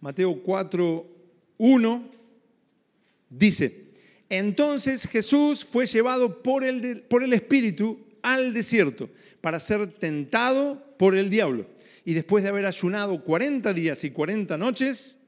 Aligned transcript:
Mateo 0.00 0.42
4, 0.42 1.06
1, 1.58 2.10
dice, 3.28 3.84
entonces 4.28 5.06
Jesús 5.06 5.64
fue 5.64 5.86
llevado 5.86 6.42
por 6.42 6.64
el, 6.64 7.02
por 7.02 7.22
el 7.22 7.32
Espíritu 7.32 7.98
al 8.22 8.54
desierto 8.54 9.10
para 9.40 9.58
ser 9.58 9.86
tentado 9.86 10.82
por 10.96 11.14
el 11.14 11.30
diablo. 11.30 11.66
Y 12.04 12.14
después 12.14 12.42
de 12.42 12.48
haber 12.48 12.66
ayunado 12.66 13.22
40 13.22 13.72
días 13.72 14.02
y 14.04 14.10
40 14.10 14.56
noches, 14.56 15.18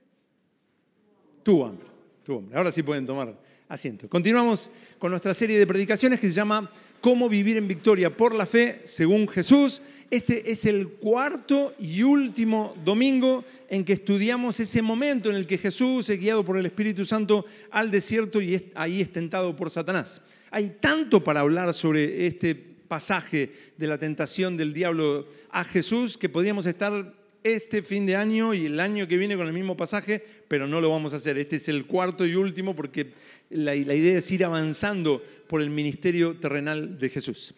tuvo 1.43 1.66
hambre. 1.66 1.86
Tuvo 2.25 2.39
hambre. 2.39 2.57
Ahora 2.57 2.73
sí 2.73 2.82
pueden 2.82 3.04
tomar 3.07 3.36
asiento. 3.73 4.07
Continuamos 4.07 4.70
con 4.98 5.11
nuestra 5.11 5.32
serie 5.32 5.59
de 5.59 5.66
predicaciones 5.66 6.20
que 6.20 6.29
se 6.29 6.34
llama 6.34 6.70
Cómo 7.00 7.27
vivir 7.27 7.57
en 7.57 7.66
victoria 7.66 8.14
por 8.14 8.34
la 8.34 8.45
fe 8.45 8.82
según 8.84 9.27
Jesús. 9.27 9.82
Este 10.11 10.50
es 10.50 10.66
el 10.66 10.88
cuarto 10.88 11.74
y 11.79 12.02
último 12.02 12.74
domingo 12.84 13.45
en 13.70 13.82
que 13.87 13.95
estudiamos 13.95 14.61
ese 14.61 14.82
momento 14.82 15.30
en 15.30 15.37
el 15.37 15.46
que 15.46 15.56
Jesús 15.56 16.11
es 16.11 16.20
guiado 16.20 16.45
por 16.45 16.59
el 16.59 16.66
Espíritu 16.66 17.06
Santo 17.06 17.47
al 17.70 17.91
desierto 17.91 18.42
y 18.42 18.70
ahí 18.74 19.00
es 19.00 19.11
tentado 19.11 19.56
por 19.56 19.70
Satanás. 19.70 20.20
Hay 20.50 20.77
tanto 20.78 21.25
para 21.25 21.41
hablar 21.41 21.73
sobre 21.73 22.27
este 22.27 22.55
pasaje 22.55 23.52
de 23.78 23.86
la 23.86 23.97
tentación 23.97 24.59
del 24.59 24.75
diablo 24.75 25.27
a 25.50 25.64
Jesús 25.64 26.19
que 26.19 26.28
podríamos 26.28 26.66
estar 26.66 27.22
este 27.45 27.82
fin 27.82 28.06
de 28.06 28.16
año 28.16 28.55
y 28.55 28.66
el 28.66 28.78
año 28.80 29.09
que 29.09 29.16
viene 29.16 29.37
con 29.37 29.46
el 29.46 29.52
mismo 29.52 29.77
pasaje, 29.77 30.24
pero 30.48 30.66
no 30.66 30.80
lo 30.80 30.91
vamos 30.91 31.12
a 31.12 31.16
hacer. 31.16 31.38
Este 31.38 31.56
es 31.56 31.69
el 31.69 31.87
cuarto 31.87 32.27
y 32.27 32.34
último 32.34 32.74
porque 32.74 33.12
la, 33.50 33.74
idea 33.74 34.19
es 34.19 34.30
ir 34.30 34.45
avanzando 34.45 35.23
por 35.48 35.60
el 35.60 35.70
ministerio 35.70 36.36
terrenal 36.38 36.98
de 36.98 37.10
Jesús. 37.10 37.55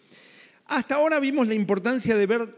Hasta 0.66 0.96
ahora 0.96 1.20
vimos 1.20 1.46
la 1.46 1.54
importancia 1.54 2.16
de 2.16 2.26
ver 2.26 2.54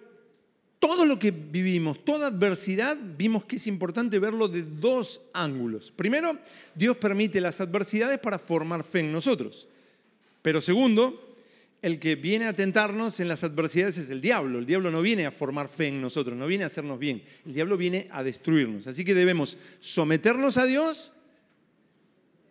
todo 0.78 1.04
lo 1.04 1.18
que 1.18 1.30
vivimos, 1.30 2.04
toda 2.04 2.28
adversidad, 2.28 2.96
vimos 3.16 3.45
que 3.45 3.56
es 3.56 3.66
importante 3.66 4.18
verlo 4.18 4.46
de 4.46 4.62
dos 4.62 5.20
ángulos. 5.32 5.90
Primero, 5.90 6.38
Dios 6.74 6.96
permite 6.98 7.40
las 7.40 7.60
adversidades 7.60 8.18
para 8.18 8.38
formar 8.38 8.84
fe 8.84 9.01
en 9.01 9.12
nosotros. 9.12 9.68
Pero 10.42 10.60
segundo, 10.60 11.26
el 11.87 12.01
que 12.01 12.16
viene 12.16 12.46
a 12.46 12.52
tentarnos 12.52 13.20
en 13.20 13.29
las 13.29 13.45
adversidades 13.45 13.96
es 13.96 14.10
el 14.10 14.20
diablo. 14.20 14.59
El 14.59 14.66
diablo 14.66 14.90
no 14.90 15.02
viene 15.02 15.24
a 15.24 15.30
formar 15.30 15.68
fe 15.68 15.87
en 15.87 16.01
nosotros, 16.01 16.37
no 16.37 16.48
viene 16.48 16.65
a 16.65 16.66
hacernos 16.66 16.98
bien. 16.98 17.23
El 17.45 17.54
diablo 17.54 17.76
viene 17.76 18.09
a 18.10 18.24
destruirnos. 18.24 18.88
Así 18.88 19.04
que 19.04 19.15
debemos 19.15 19.56
someternos 19.79 20.57
a 20.57 20.66
Dios 20.66 21.12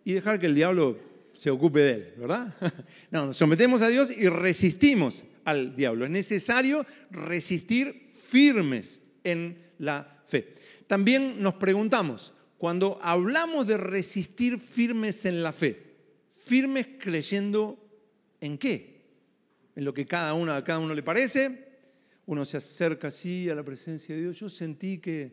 y 0.06 0.14
dejar 0.14 0.40
que 0.40 0.46
el 0.46 0.54
diablo 0.54 0.98
se 1.34 1.50
ocupe 1.50 1.80
de 1.80 1.90
él, 1.92 2.14
¿verdad? 2.16 2.54
No, 3.10 3.26
nos 3.26 3.36
sometemos 3.36 3.82
a 3.82 3.88
Dios 3.88 4.10
y 4.10 4.26
resistimos 4.26 5.26
al 5.44 5.76
diablo. 5.76 6.06
Es 6.06 6.10
necesario 6.10 6.86
resistir 7.10 8.04
firmes 8.10 9.02
en 9.22 9.58
la 9.76 10.18
fe. 10.24 10.54
También 10.86 11.42
nos 11.42 11.56
preguntamos, 11.56 12.32
cuando 12.56 12.98
hablamos 13.02 13.66
de 13.66 13.76
resistir 13.76 14.58
firmes 14.58 15.26
en 15.26 15.42
la 15.42 15.52
fe, 15.52 15.78
firmes 16.42 16.86
creyendo 16.98 17.78
en 18.40 18.56
qué? 18.56 18.95
En 19.76 19.84
lo 19.84 19.92
que 19.94 20.06
cada 20.06 20.34
uno, 20.34 20.52
a 20.52 20.64
cada 20.64 20.78
uno 20.78 20.94
le 20.94 21.02
parece. 21.02 21.66
Uno 22.24 22.44
se 22.44 22.56
acerca 22.56 23.08
así 23.08 23.48
a 23.48 23.54
la 23.54 23.62
presencia 23.62 24.14
de 24.14 24.22
Dios. 24.22 24.40
Yo 24.40 24.48
sentí 24.48 24.98
que 24.98 25.30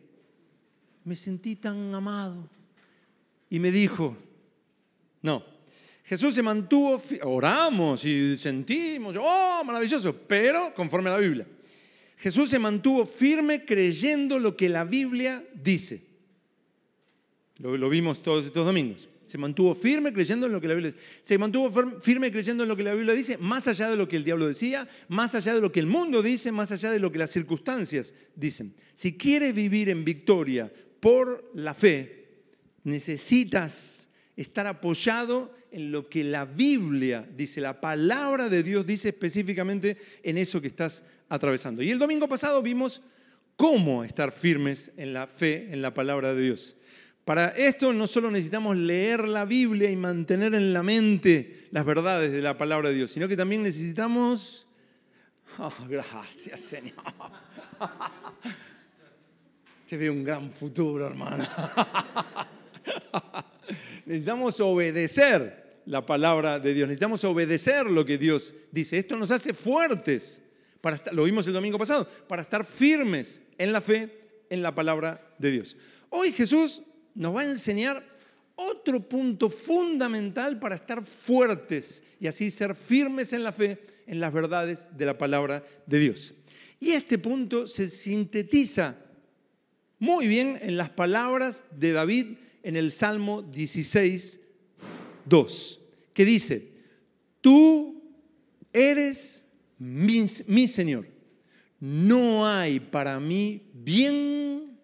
me 1.04 1.16
sentí 1.16 1.56
tan 1.56 1.94
amado. 1.94 2.48
Y 3.48 3.58
me 3.58 3.70
dijo, 3.70 4.16
no, 5.22 5.44
Jesús 6.04 6.34
se 6.34 6.42
mantuvo, 6.42 7.02
oramos 7.22 8.04
y 8.04 8.36
sentimos, 8.36 9.16
oh, 9.18 9.62
maravilloso, 9.64 10.14
pero 10.14 10.74
conforme 10.74 11.08
a 11.08 11.14
la 11.14 11.18
Biblia. 11.18 11.46
Jesús 12.18 12.50
se 12.50 12.58
mantuvo 12.58 13.06
firme 13.06 13.64
creyendo 13.64 14.38
lo 14.38 14.56
que 14.56 14.68
la 14.68 14.84
Biblia 14.84 15.44
dice. 15.54 16.02
Lo, 17.58 17.76
lo 17.76 17.88
vimos 17.88 18.22
todos 18.22 18.46
estos 18.46 18.66
domingos. 18.66 19.08
Se 19.34 19.38
mantuvo 19.38 19.74
firme 19.74 20.12
creyendo 20.12 20.46
en 20.46 20.52
lo 20.52 20.60
que 20.60 20.68
la 20.68 20.74
Biblia 20.74 20.92
dice. 20.92 21.04
Se 21.22 21.36
mantuvo 21.38 22.00
firme 22.00 22.30
creyendo 22.30 22.62
en 22.62 22.68
lo 22.68 22.76
que 22.76 22.84
la 22.84 22.94
Biblia 22.94 23.14
dice, 23.14 23.36
más 23.36 23.66
allá 23.66 23.90
de 23.90 23.96
lo 23.96 24.06
que 24.06 24.14
el 24.14 24.22
diablo 24.22 24.46
decía, 24.46 24.86
más 25.08 25.34
allá 25.34 25.56
de 25.56 25.60
lo 25.60 25.72
que 25.72 25.80
el 25.80 25.86
mundo 25.86 26.22
dice, 26.22 26.52
más 26.52 26.70
allá 26.70 26.92
de 26.92 27.00
lo 27.00 27.10
que 27.10 27.18
las 27.18 27.32
circunstancias 27.32 28.14
dicen. 28.36 28.76
Si 28.94 29.16
quieres 29.16 29.52
vivir 29.52 29.88
en 29.88 30.04
victoria 30.04 30.72
por 31.00 31.50
la 31.52 31.74
fe, 31.74 32.28
necesitas 32.84 34.08
estar 34.36 34.68
apoyado 34.68 35.52
en 35.72 35.90
lo 35.90 36.08
que 36.08 36.22
la 36.22 36.44
Biblia 36.44 37.28
dice, 37.36 37.60
la 37.60 37.80
palabra 37.80 38.48
de 38.48 38.62
Dios 38.62 38.86
dice 38.86 39.08
específicamente 39.08 39.96
en 40.22 40.38
eso 40.38 40.60
que 40.60 40.68
estás 40.68 41.02
atravesando. 41.28 41.82
Y 41.82 41.90
el 41.90 41.98
domingo 41.98 42.28
pasado 42.28 42.62
vimos 42.62 43.02
cómo 43.56 44.04
estar 44.04 44.30
firmes 44.30 44.92
en 44.96 45.12
la 45.12 45.26
fe, 45.26 45.72
en 45.72 45.82
la 45.82 45.92
palabra 45.92 46.34
de 46.34 46.42
Dios. 46.44 46.76
Para 47.24 47.48
esto 47.48 47.92
no 47.94 48.06
solo 48.06 48.30
necesitamos 48.30 48.76
leer 48.76 49.26
la 49.26 49.46
Biblia 49.46 49.90
y 49.90 49.96
mantener 49.96 50.54
en 50.54 50.74
la 50.74 50.82
mente 50.82 51.68
las 51.70 51.84
verdades 51.84 52.30
de 52.30 52.42
la 52.42 52.58
palabra 52.58 52.90
de 52.90 52.96
Dios, 52.96 53.10
sino 53.10 53.28
que 53.28 53.36
también 53.36 53.62
necesitamos... 53.62 54.66
Oh, 55.58 55.72
gracias, 55.88 56.60
Señor. 56.60 56.94
Te 59.88 59.96
veo 59.96 60.12
un 60.12 60.24
gran 60.24 60.50
futuro, 60.50 61.06
hermano. 61.06 61.44
Necesitamos 64.06 64.60
obedecer 64.60 65.80
la 65.86 66.04
palabra 66.04 66.58
de 66.58 66.74
Dios. 66.74 66.88
Necesitamos 66.88 67.24
obedecer 67.24 67.90
lo 67.90 68.04
que 68.04 68.18
Dios 68.18 68.54
dice. 68.70 68.98
Esto 68.98 69.16
nos 69.16 69.30
hace 69.30 69.54
fuertes, 69.54 70.42
lo 71.12 71.24
vimos 71.24 71.46
el 71.46 71.54
domingo 71.54 71.78
pasado, 71.78 72.06
para 72.28 72.42
estar 72.42 72.66
firmes 72.66 73.40
en 73.56 73.72
la 73.72 73.80
fe, 73.80 74.44
en 74.50 74.62
la 74.62 74.74
palabra 74.74 75.26
de 75.38 75.50
Dios. 75.50 75.76
Hoy 76.10 76.32
Jesús 76.32 76.82
nos 77.14 77.34
va 77.34 77.42
a 77.42 77.44
enseñar 77.44 78.14
otro 78.56 79.00
punto 79.08 79.50
fundamental 79.50 80.58
para 80.58 80.76
estar 80.76 81.04
fuertes 81.04 82.02
y 82.20 82.26
así 82.26 82.50
ser 82.50 82.74
firmes 82.74 83.32
en 83.32 83.42
la 83.42 83.52
fe, 83.52 83.84
en 84.06 84.20
las 84.20 84.32
verdades 84.32 84.88
de 84.96 85.06
la 85.06 85.18
palabra 85.18 85.64
de 85.86 85.98
Dios. 85.98 86.34
Y 86.78 86.90
este 86.90 87.18
punto 87.18 87.66
se 87.66 87.88
sintetiza 87.88 88.96
muy 89.98 90.28
bien 90.28 90.58
en 90.60 90.76
las 90.76 90.90
palabras 90.90 91.64
de 91.70 91.92
David 91.92 92.26
en 92.62 92.76
el 92.76 92.92
Salmo 92.92 93.42
16, 93.42 94.40
2, 95.24 95.80
que 96.12 96.24
dice, 96.24 96.72
tú 97.40 98.02
eres 98.72 99.44
mi, 99.78 100.26
mi 100.46 100.68
Señor, 100.68 101.06
no 101.80 102.46
hay 102.46 102.80
para 102.80 103.20
mí 103.20 103.62
bien 103.72 104.78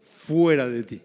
fuera 0.00 0.68
de 0.68 0.82
ti. 0.82 1.02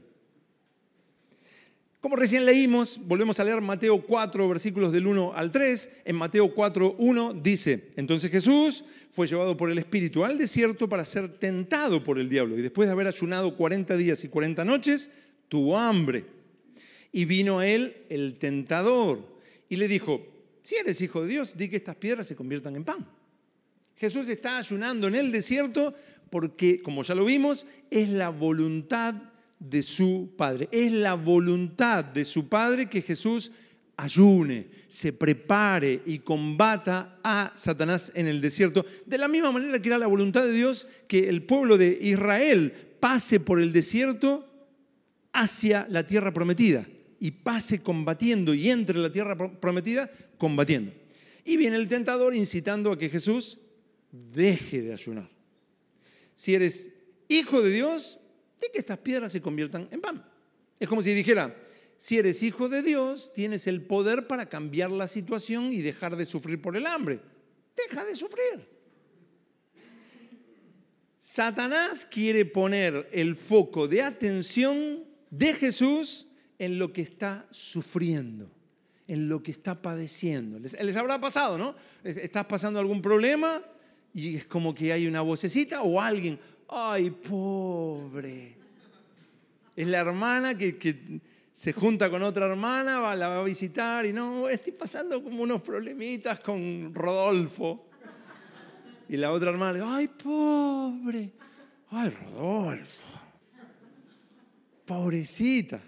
Como 2.06 2.18
recién 2.18 2.46
leímos, 2.46 3.00
volvemos 3.04 3.40
a 3.40 3.44
leer 3.44 3.62
Mateo 3.62 4.00
4, 4.00 4.48
versículos 4.48 4.92
del 4.92 5.08
1 5.08 5.34
al 5.34 5.52
3. 5.52 5.90
En 6.06 6.16
Mateo 6.16 6.54
4, 6.54 6.98
1 7.00 7.34
dice, 7.34 7.90
entonces 7.96 8.30
Jesús 8.30 8.86
fue 9.10 9.26
llevado 9.26 9.58
por 9.58 9.72
el 9.72 9.80
Espíritu 9.80 10.24
al 10.24 10.38
desierto 10.38 10.88
para 10.88 11.04
ser 11.04 11.40
tentado 11.40 12.04
por 12.04 12.20
el 12.20 12.30
diablo. 12.30 12.60
Y 12.60 12.62
después 12.62 12.88
de 12.88 12.92
haber 12.92 13.08
ayunado 13.08 13.58
40 13.58 13.98
días 13.98 14.24
y 14.24 14.28
40 14.28 14.64
noches, 14.66 15.10
tuvo 15.50 15.80
hambre. 15.80 16.26
Y 17.12 17.26
vino 17.26 17.58
a 17.58 17.66
él 17.66 18.06
el 18.10 18.38
tentador 18.38 19.28
y 19.68 19.78
le 19.78 19.88
dijo, 19.88 20.28
si 20.62 20.76
eres 20.76 21.02
hijo 21.02 21.24
de 21.24 21.30
Dios, 21.30 21.58
di 21.58 21.70
que 21.70 21.78
estas 21.78 21.96
piedras 21.96 22.28
se 22.28 22.36
conviertan 22.36 22.76
en 22.76 22.84
pan. 22.84 23.04
Jesús 23.96 24.30
está 24.30 24.60
ayunando 24.60 25.08
en 25.08 25.16
el 25.16 25.32
desierto 25.32 25.96
porque, 26.30 26.84
como 26.84 27.02
ya 27.02 27.16
lo 27.16 27.26
vimos, 27.26 27.66
es 27.90 28.10
la 28.10 28.30
voluntad 28.30 29.16
de 29.70 29.84
su 29.84 30.34
Padre. 30.38 30.70
Es 30.72 30.92
la 30.92 31.16
voluntad 31.16 32.06
de 32.06 32.26
su 32.26 32.48
Padre 32.48 32.90
que 32.90 33.02
Jesús 33.02 33.52
ayune, 33.98 34.68
se 34.88 35.14
prepare 35.14 36.02
y 36.06 36.20
combata 36.20 37.20
a 37.24 37.54
Satanás 37.56 38.12
en 38.16 38.28
el 38.28 38.42
desierto. 38.42 38.86
De 39.06 39.18
la 39.18 39.28
misma 39.28 39.52
manera 39.52 39.82
que 39.82 39.90
era 39.90 39.98
la 39.98 40.08
voluntad 40.08 40.44
de 40.44 40.52
Dios 40.52 40.88
que 41.08 41.30
el 41.30 41.44
pueblo 41.44 41.78
de 41.78 41.98
Israel 42.02 42.74
pase 43.00 43.40
por 43.40 43.60
el 43.60 43.72
desierto 43.72 44.48
hacia 45.34 45.88
la 45.90 46.06
tierra 46.06 46.34
prometida 46.34 46.88
y 47.20 47.32
pase 47.32 47.82
combatiendo 47.82 48.54
y 48.54 48.70
entre 48.70 48.98
la 48.98 49.12
tierra 49.12 49.36
prometida 49.60 50.10
combatiendo. 50.38 50.92
Y 51.44 51.58
viene 51.58 51.78
el 51.78 51.88
tentador 51.88 52.36
incitando 52.36 52.92
a 52.92 52.98
que 52.98 53.10
Jesús 53.10 53.60
deje 54.12 54.82
de 54.82 54.94
ayunar. 54.94 55.30
Si 56.34 56.54
eres 56.54 56.92
hijo 57.28 57.62
de 57.62 57.72
Dios, 57.72 58.20
de 58.60 58.68
que 58.72 58.80
estas 58.80 58.98
piedras 59.00 59.32
se 59.32 59.42
conviertan 59.42 59.88
en 59.92 60.02
pan. 60.02 60.26
Es 60.80 60.88
como 60.88 61.02
si 61.02 61.14
dijera, 61.14 61.56
si 61.98 62.18
eres 62.18 62.44
hijo 62.44 62.68
de 62.68 62.82
Dios, 62.82 63.32
tienes 63.34 63.68
el 63.68 63.82
poder 63.82 64.28
para 64.28 64.50
cambiar 64.50 64.92
la 64.92 65.08
situación 65.08 65.72
y 65.72 65.82
dejar 65.82 66.16
de 66.16 66.26
sufrir 66.26 66.62
por 66.62 66.76
el 66.76 66.86
hambre. 66.86 67.20
Deja 67.76 68.04
de 68.04 68.16
sufrir. 68.16 68.76
Satanás 71.20 72.06
quiere 72.06 72.46
poner 72.46 73.10
el 73.12 73.36
foco 73.36 73.88
de 73.88 74.04
atención 74.04 75.04
de 75.32 75.54
Jesús 75.54 76.28
en 76.60 76.78
lo 76.78 76.94
que 76.94 77.02
está 77.02 77.48
sufriendo, 77.52 78.52
en 79.08 79.28
lo 79.28 79.42
que 79.42 79.52
está 79.52 79.82
padeciendo. 79.82 80.60
Les, 80.60 80.80
les, 80.80 80.96
habrá 80.96 81.20
pasado, 81.20 81.58
¿no? 81.58 81.76
Estás 82.04 82.46
pasando 82.46 82.80
algún 82.80 83.02
problema 83.02 83.62
y 84.14 84.38
es 84.38 84.46
como 84.46 84.74
que 84.74 84.94
hay 84.94 85.08
una 85.08 85.22
vocecita 85.22 85.82
o 85.82 86.00
alguien, 86.00 86.40
ay, 86.70 87.12
pobre. 87.12 88.56
Es 89.76 89.88
la 89.88 90.00
hermana 90.00 90.58
que, 90.58 91.22
se 91.52 91.72
junta 91.72 92.10
con 92.10 92.22
otra 92.22 92.48
hermana, 92.48 93.00
va, 93.00 93.16
la 93.16 93.30
va 93.30 93.40
a 93.40 93.44
visitar 93.44 94.06
y 94.06 94.12
no, 94.12 94.50
estoy 94.50 94.74
pasando 94.74 95.24
como 95.24 95.42
unos 95.42 95.62
problemitas 95.62 96.40
con 96.40 96.94
Rodolfo. 96.94 97.88
Y 99.08 99.18
la 99.18 99.32
otra 99.32 99.52
hermana 99.52 99.96
ay, 99.96 100.08
pobre, 100.08 101.32
ay, 101.92 102.10
Rodolfo, 102.10 103.20
pobrecita. 104.86 105.80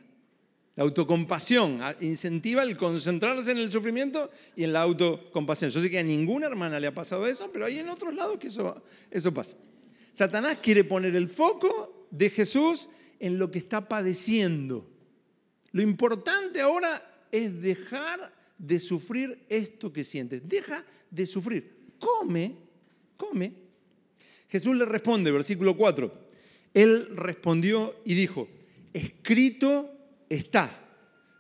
La 0.78 0.84
autocompasión 0.84 1.82
incentiva 2.02 2.62
el 2.62 2.78
concentrarse 2.78 3.52
en 3.52 3.58
el 3.58 3.72
sufrimiento 3.72 4.30
y 4.56 4.64
en 4.64 4.74
la 4.74 4.84
autocompasión. 4.84 5.72
Yo 5.72 5.82
sé 5.82 5.90
que 5.90 5.98
a 5.98 6.04
ninguna 6.04 6.46
hermana 6.46 6.80
le 6.80 6.86
ha 6.86 6.94
pasado 6.94 7.26
eso, 7.26 7.50
pero 7.52 7.66
hay 7.66 7.80
en 7.80 7.90
otros 7.90 8.14
lados 8.14 8.38
que 8.38 8.48
eso, 8.48 8.84
eso 9.10 9.34
pasa. 9.34 9.58
Satanás 10.18 10.58
quiere 10.64 10.84
poner 10.84 11.16
el 11.16 11.30
foco 11.30 12.08
de 12.10 12.32
Jesús 12.32 12.90
en 13.20 13.38
lo 13.38 13.52
que 13.52 13.60
está 13.60 13.88
padeciendo. 13.88 14.90
Lo 15.74 15.84
importante 15.84 16.60
ahora 16.60 17.28
es 17.32 17.62
dejar 17.62 18.34
de 18.58 18.80
sufrir 18.80 19.46
esto 19.48 19.94
que 19.94 20.04
sientes. 20.04 20.42
Deja 20.50 20.84
de 21.12 21.28
sufrir. 21.28 21.94
Come, 22.00 22.56
come. 23.16 23.54
Jesús 24.50 24.76
le 24.76 24.86
responde, 24.86 25.30
versículo 25.30 25.78
4. 25.78 26.12
Él 26.74 27.16
respondió 27.16 28.02
y 28.04 28.16
dijo, 28.16 28.48
escrito 28.94 29.92
está, 30.30 30.84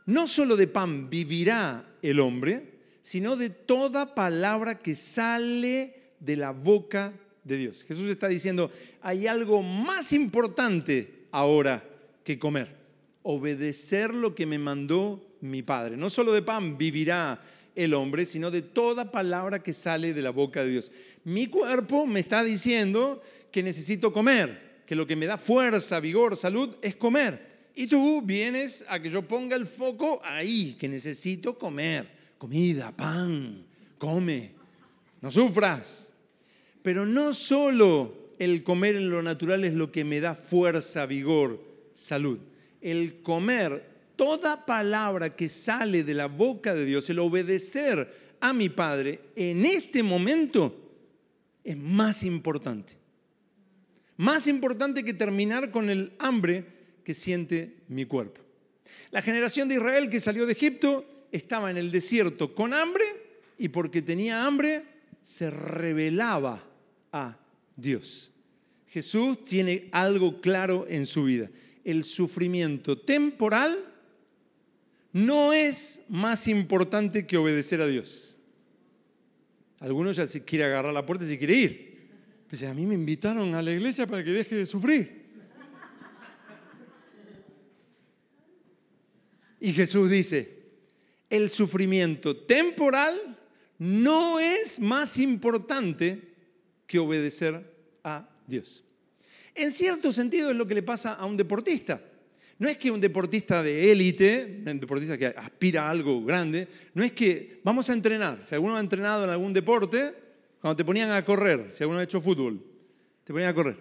no 0.05 0.27
solo 0.27 0.55
de 0.55 0.67
pan 0.67 1.09
vivirá 1.09 1.95
el 2.03 2.19
hombre, 2.19 2.73
sino 3.01 3.37
de 3.37 3.49
toda 3.49 4.13
palabra 4.13 4.77
que 4.77 4.93
sale 4.93 6.13
de 6.19 6.35
la 6.35 6.51
boca 6.51 7.11
de 7.47 7.57
Dios. 7.57 7.83
Jesús 7.83 8.09
está 8.09 8.27
diciendo, 8.27 8.69
hay 9.01 9.25
algo 9.25 9.63
más 9.63 10.13
importante 10.13 11.25
ahora 11.31 11.83
que 12.23 12.37
comer, 12.37 12.75
obedecer 13.23 14.13
lo 14.13 14.35
que 14.35 14.45
me 14.45 14.59
mandó 14.59 15.23
mi 15.41 15.63
Padre. 15.63 15.97
No 15.97 16.09
solo 16.09 16.33
de 16.33 16.41
pan 16.41 16.77
vivirá 16.77 17.41
el 17.75 17.93
hombre, 17.93 18.25
sino 18.25 18.51
de 18.51 18.63
toda 18.63 19.11
palabra 19.11 19.61
que 19.61 19.71
sale 19.71 20.13
de 20.13 20.21
la 20.21 20.31
boca 20.31 20.63
de 20.63 20.71
Dios. 20.71 20.91
Mi 21.23 21.47
cuerpo 21.47 22.05
me 22.05 22.21
está 22.21 22.43
diciendo 22.43 23.21
que 23.51 23.63
necesito 23.63 24.11
comer, 24.11 24.83
que 24.85 24.95
lo 24.95 25.05
que 25.05 25.15
me 25.15 25.27
da 25.27 25.37
fuerza, 25.37 25.99
vigor, 25.99 26.35
salud 26.35 26.75
es 26.81 26.95
comer. 26.95 27.69
Y 27.75 27.85
tú 27.85 28.23
vienes 28.23 28.83
a 28.89 28.99
que 28.99 29.11
yo 29.11 29.21
ponga 29.21 29.55
el 29.55 29.67
foco 29.67 30.19
ahí, 30.23 30.75
que 30.79 30.89
necesito 30.89 31.57
comer. 31.57 32.09
Comida, 32.39 32.91
pan, 32.91 33.63
come, 33.99 34.51
no 35.21 35.29
sufras. 35.29 36.09
Pero 36.87 37.05
no 37.05 37.33
solo 37.33 38.31
el 38.39 38.63
comer 38.63 38.95
en 38.95 39.09
lo 39.09 39.21
natural 39.21 39.65
es 39.65 39.73
lo 39.73 39.91
que 39.91 40.05
me 40.05 40.21
da 40.21 40.35
fuerza, 40.35 41.05
vigor, 41.05 41.61
salud. 41.93 42.39
El 42.79 43.21
comer 43.21 44.13
toda 44.15 44.65
palabra 44.65 45.35
que 45.35 45.49
sale 45.49 46.05
de 46.05 46.13
la 46.13 46.27
boca 46.27 46.73
de 46.73 46.85
Dios, 46.85 47.09
el 47.09 47.19
obedecer 47.19 48.37
a 48.39 48.53
mi 48.53 48.69
Padre, 48.69 49.19
en 49.35 49.65
este 49.65 50.01
momento 50.01 50.93
es 51.61 51.75
más 51.75 52.23
importante. 52.23 52.93
Más 54.15 54.47
importante 54.47 55.03
que 55.03 55.13
terminar 55.13 55.71
con 55.71 55.89
el 55.89 56.13
hambre 56.19 56.63
que 57.03 57.13
siente 57.13 57.83
mi 57.89 58.05
cuerpo. 58.05 58.39
La 59.11 59.21
generación 59.21 59.67
de 59.67 59.75
Israel 59.75 60.09
que 60.09 60.21
salió 60.21 60.45
de 60.45 60.53
Egipto 60.53 61.27
estaba 61.33 61.69
en 61.69 61.75
el 61.75 61.91
desierto 61.91 62.55
con 62.55 62.73
hambre 62.73 63.03
y 63.57 63.67
porque 63.67 64.01
tenía 64.01 64.45
hambre 64.45 64.85
se 65.21 65.49
revelaba 65.51 66.63
a 67.11 67.37
Dios. 67.75 68.31
Jesús 68.87 69.43
tiene 69.45 69.89
algo 69.91 70.41
claro 70.41 70.85
en 70.87 71.05
su 71.05 71.25
vida. 71.25 71.49
El 71.83 72.03
sufrimiento 72.03 72.97
temporal 72.97 73.77
no 75.13 75.53
es 75.53 76.01
más 76.09 76.47
importante 76.47 77.25
que 77.25 77.37
obedecer 77.37 77.81
a 77.81 77.87
Dios. 77.87 78.37
Algunos 79.79 80.17
ya 80.17 80.25
se 80.25 80.43
quiere 80.43 80.65
agarrar 80.65 80.93
la 80.93 81.05
puerta 81.05 81.25
y 81.25 81.29
se 81.29 81.37
quiere 81.37 81.55
ir. 81.55 82.09
Pues 82.49 82.63
a 82.63 82.73
mí 82.73 82.85
me 82.85 82.95
invitaron 82.95 83.53
a 83.53 83.61
la 83.61 83.71
iglesia 83.71 84.07
para 84.07 84.23
que 84.23 84.31
deje 84.31 84.55
de 84.55 84.65
sufrir. 84.65 85.27
Y 89.59 89.73
Jesús 89.73 90.09
dice, 90.09 90.57
el 91.29 91.49
sufrimiento 91.49 92.37
temporal 92.37 93.37
no 93.79 94.39
es 94.39 94.79
más 94.79 95.17
importante 95.17 96.35
que 96.87 96.97
obedecer 96.97 97.61
a 98.03 98.27
Dios. 98.47 98.83
En 99.53 99.71
cierto 99.71 100.11
sentido 100.11 100.49
es 100.49 100.55
lo 100.55 100.65
que 100.65 100.73
le 100.73 100.83
pasa 100.83 101.13
a 101.13 101.25
un 101.25 101.35
deportista. 101.35 102.01
No 102.59 102.67
es 102.67 102.77
que 102.77 102.89
un 102.89 102.99
deportista 102.99 103.61
de 103.61 103.91
élite, 103.91 104.63
un 104.65 104.79
deportista 104.79 105.17
que 105.17 105.27
aspira 105.27 105.87
a 105.87 105.91
algo 105.91 106.23
grande, 106.23 106.67
no 106.95 107.03
es 107.03 107.11
que 107.11 107.59
vamos 107.63 107.89
a 107.89 107.93
entrenar. 107.93 108.41
Si 108.47 108.55
alguno 108.55 108.77
ha 108.77 108.79
entrenado 108.79 109.25
en 109.25 109.29
algún 109.29 109.53
deporte, 109.53 110.15
cuando 110.59 110.75
te 110.75 110.83
ponían 110.83 111.11
a 111.11 111.23
correr, 111.23 111.69
si 111.71 111.83
alguno 111.83 111.99
ha 111.99 112.03
hecho 112.03 112.19
fútbol, 112.19 112.63
te 113.23 113.31
ponían 113.31 113.49
a 113.49 113.53
correr. 113.53 113.77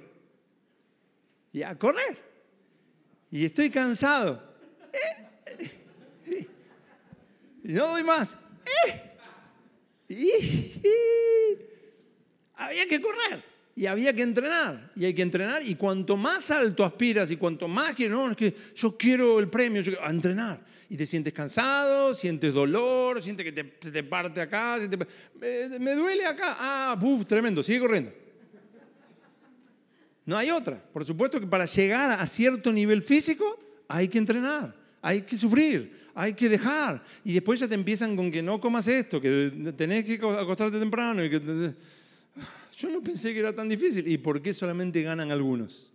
Y 1.52 1.62
a 1.62 1.78
correr. 1.78 2.18
Y 3.30 3.46
estoy 3.46 3.70
cansado. 3.70 4.42
¿Eh? 4.92 6.48
Y 7.64 7.72
no 7.72 7.88
doy 7.88 8.04
más. 8.04 8.36
Había 12.56 12.86
que 12.86 13.00
correr 13.00 13.56
y 13.76 13.84
había 13.84 14.14
que 14.14 14.22
entrenar. 14.22 14.90
Y 14.96 15.04
hay 15.04 15.12
que 15.12 15.20
entrenar. 15.20 15.62
Y 15.62 15.74
cuanto 15.74 16.16
más 16.16 16.50
alto 16.50 16.82
aspiras 16.82 17.30
y 17.30 17.36
cuanto 17.36 17.68
más 17.68 17.94
que 17.94 18.08
no, 18.08 18.30
es 18.30 18.36
que 18.36 18.54
yo 18.74 18.96
quiero 18.96 19.38
el 19.38 19.48
premio, 19.48 19.82
yo 19.82 19.92
quiero, 19.92 20.06
a 20.06 20.10
entrenar. 20.10 20.64
Y 20.88 20.96
te 20.96 21.04
sientes 21.04 21.32
cansado, 21.34 22.14
sientes 22.14 22.54
dolor, 22.54 23.22
sientes 23.22 23.44
que 23.44 23.52
te, 23.52 23.74
se 23.80 23.90
te 23.90 24.02
parte 24.02 24.40
acá, 24.40 24.78
me, 25.78 25.94
duele 25.94 26.24
acá. 26.24 26.56
Ah, 26.58 26.96
buf, 26.98 27.26
tremendo, 27.26 27.62
sigue 27.62 27.80
corriendo. 27.80 28.12
No 30.24 30.38
hay 30.38 30.50
otra. 30.50 30.82
Por 30.82 31.04
supuesto 31.04 31.38
que 31.38 31.46
para 31.46 31.66
llegar 31.66 32.18
a 32.18 32.26
cierto 32.26 32.72
nivel 32.72 33.02
físico 33.02 33.60
hay 33.88 34.08
que 34.08 34.18
entrenar, 34.18 34.74
hay 35.02 35.22
que 35.22 35.36
sufrir, 35.36 35.92
hay 36.14 36.32
que 36.32 36.48
dejar. 36.48 37.02
Y 37.24 37.34
después 37.34 37.60
ya 37.60 37.68
te 37.68 37.74
empiezan 37.74 38.16
con 38.16 38.32
que 38.32 38.42
no 38.42 38.58
comas 38.58 38.88
esto, 38.88 39.20
que 39.20 39.74
tenés 39.76 40.04
que 40.04 40.14
acostarte 40.14 40.78
temprano. 40.78 41.22
Y 41.22 41.28
que... 41.28 41.74
Yo 42.76 42.90
no 42.90 43.02
pensé 43.02 43.32
que 43.32 43.40
era 43.40 43.54
tan 43.54 43.70
difícil. 43.70 44.06
¿Y 44.06 44.18
por 44.18 44.42
qué 44.42 44.52
solamente 44.52 45.00
ganan 45.00 45.32
algunos? 45.32 45.90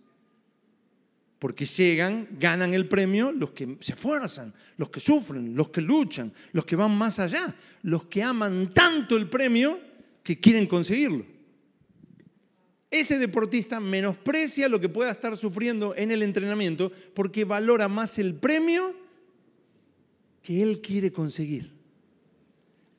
Porque 1.38 1.66
llegan, 1.66 2.28
ganan 2.40 2.74
el 2.74 2.88
premio 2.88 3.32
los 3.32 3.52
que 3.52 3.78
se 3.80 3.94
esfuerzan, 3.94 4.54
los 4.78 4.90
que 4.90 5.00
sufren, 5.00 5.56
los 5.56 5.70
que 5.70 5.82
luchan, 5.82 6.34
los 6.54 6.66
que 6.66 6.76
van 6.76 6.96
más 6.98 7.20
allá, 7.20 7.56
los 7.84 8.06
que 8.06 8.24
aman 8.24 8.74
tanto 8.74 9.16
el 9.16 9.30
premio 9.30 9.80
que 10.24 10.40
quieren 10.40 10.66
conseguirlo. 10.66 11.26
Ese 12.90 13.20
deportista 13.20 13.80
menosprecia 13.80 14.68
lo 14.68 14.80
que 14.80 14.90
pueda 14.90 15.12
estar 15.12 15.38
sufriendo 15.38 15.96
en 15.96 16.12
el 16.12 16.24
entrenamiento 16.24 16.92
porque 17.14 17.46
valora 17.46 17.88
más 17.88 18.18
el 18.18 18.34
premio 18.34 18.96
que 20.42 20.64
Él 20.64 20.82
quiere 20.82 21.12
conseguir. 21.12 21.72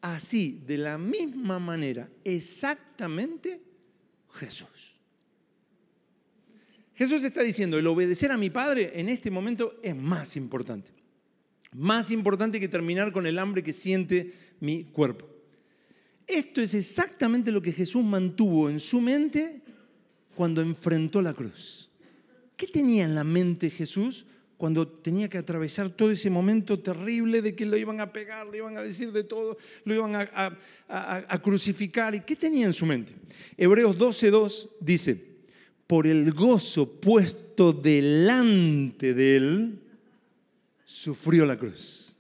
Así, 0.01 0.61
de 0.67 0.79
la 0.79 0.99
misma 0.99 1.59
manera, 1.59 2.09
exactamente 2.25 3.72
Jesús. 4.33 4.97
Jesús 6.95 7.25
está 7.25 7.43
diciendo, 7.43 7.79
el 7.79 7.87
obedecer 7.87 8.31
a 8.31 8.37
mi 8.37 8.51
Padre 8.51 8.93
en 8.95 9.09
este 9.09 9.31
momento 9.31 9.79
es 9.83 9.97
más 9.97 10.37
importante. 10.37 10.93
Más 11.73 12.11
importante 12.11 12.61
que 12.61 12.69
terminar 12.69 13.13
con 13.13 13.27
el 13.27 13.39
hambre 13.39 13.63
que 13.63 13.73
siente 13.73 14.33
mi 14.61 14.85
cuerpo. 14.85 15.27
Esto 16.27 16.61
es 16.61 16.75
exactamente 16.75 17.51
lo 17.51 17.63
que 17.63 17.73
Jesús 17.73 18.05
mantuvo 18.05 18.69
en 18.69 18.79
su 18.79 19.01
mente 19.01 19.63
cuando 20.35 20.61
enfrentó 20.61 21.21
la 21.23 21.35
cruz. 21.35 21.91
¿Qué 22.57 22.67
tenía 22.67 23.05
en 23.05 23.15
la 23.15 23.25
mente 23.25 23.71
Jesús 23.71 24.27
cuando 24.63 24.87
tenía 24.87 25.29
que 25.29 25.39
atravesar 25.39 25.91
todo 25.91 26.13
ese 26.13 26.31
momento 26.31 26.79
terrible 26.79 27.43
de 27.43 27.53
que 27.53 27.67
lo 27.67 27.77
iban 27.77 27.99
a 27.99 28.13
pegar, 28.13 28.47
le 28.47 28.59
iban 28.59 28.77
a 28.77 28.83
decir 28.83 29.11
de 29.11 29.25
todo, 29.25 29.59
lo 29.85 29.93
iban 29.93 30.15
a, 30.15 31.43
crucificar. 31.43 32.15
¿Y 32.15 32.21
qué 32.21 32.37
tenía 32.37 32.67
en 32.67 32.73
su 32.73 32.87
mente? 32.87 33.13
Hebreos 33.57 33.99
12.2 33.99 34.69
dice, 34.79 35.21
por 35.89 36.07
el 36.07 36.33
gozo 36.33 36.89
puesto 36.89 37.73
delante 37.73 39.15
de 39.15 39.37
él, 39.37 39.81
sufrió 40.85 41.45
la 41.45 41.59
cruz. 41.59 42.15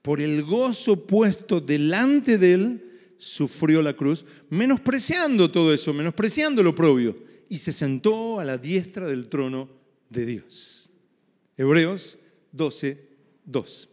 Por 0.00 0.18
el 0.18 0.44
gozo 0.44 1.06
puesto 1.06 1.60
delante 1.60 2.38
de 2.38 2.54
él, 2.54 2.84
sufrió 3.18 3.82
la 3.82 3.94
cruz, 3.94 4.24
menospreciando 4.48 5.50
todo 5.50 5.74
eso, 5.74 5.92
menospreciando 5.92 6.62
lo 6.62 6.74
propio, 6.74 7.18
y 7.50 7.58
se 7.58 7.74
sentó 7.74 8.40
a 8.40 8.46
la 8.46 8.56
diestra 8.56 9.06
del 9.06 9.28
trono 9.28 9.81
de 10.12 10.26
Dios. 10.26 10.90
Hebreos 11.56 12.18
12, 12.52 12.98
2. 13.46 13.88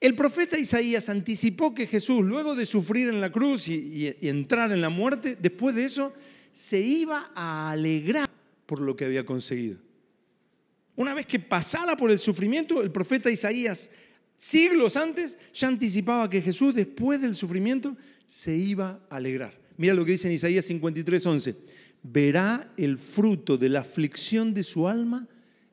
El 0.00 0.14
profeta 0.14 0.58
Isaías 0.58 1.08
anticipó 1.08 1.74
que 1.74 1.86
Jesús, 1.86 2.24
luego 2.24 2.54
de 2.54 2.66
sufrir 2.66 3.08
en 3.08 3.20
la 3.20 3.32
cruz 3.32 3.66
y, 3.66 4.14
entrar 4.20 4.70
en 4.70 4.80
la 4.80 4.90
muerte, 4.90 5.36
después 5.40 5.74
de 5.74 5.84
eso, 5.84 6.12
se 6.52 6.78
iba 6.80 7.32
a 7.34 7.72
alegrar 7.72 8.28
por 8.66 8.80
lo 8.80 8.94
que 8.94 9.04
había 9.04 9.26
conseguido. 9.26 9.78
Una 10.94 11.14
vez 11.14 11.26
que 11.26 11.40
pasara 11.40 11.96
por 11.96 12.10
el 12.10 12.18
sufrimiento, 12.18 12.80
el 12.80 12.92
profeta 12.92 13.30
Isaías, 13.30 13.90
siglos 14.36 14.96
antes, 14.96 15.36
ya 15.52 15.68
anticipaba 15.68 16.30
que 16.30 16.42
Jesús, 16.42 16.74
después 16.74 17.20
del 17.20 17.34
sufrimiento, 17.34 17.96
se 18.26 18.54
iba 18.54 19.00
a 19.10 19.16
alegrar. 19.16 19.58
Mira 19.76 19.94
lo 19.94 20.04
que 20.04 20.12
dice 20.12 20.28
en 20.28 20.34
Isaías 20.34 20.64
53, 20.66 21.26
11. 21.26 21.56
Verá 22.02 22.72
el 22.76 22.98
fruto 22.98 23.56
de 23.56 23.68
la 23.68 23.80
aflicción 23.80 24.54
de 24.54 24.62
su 24.62 24.86
alma 24.86 25.26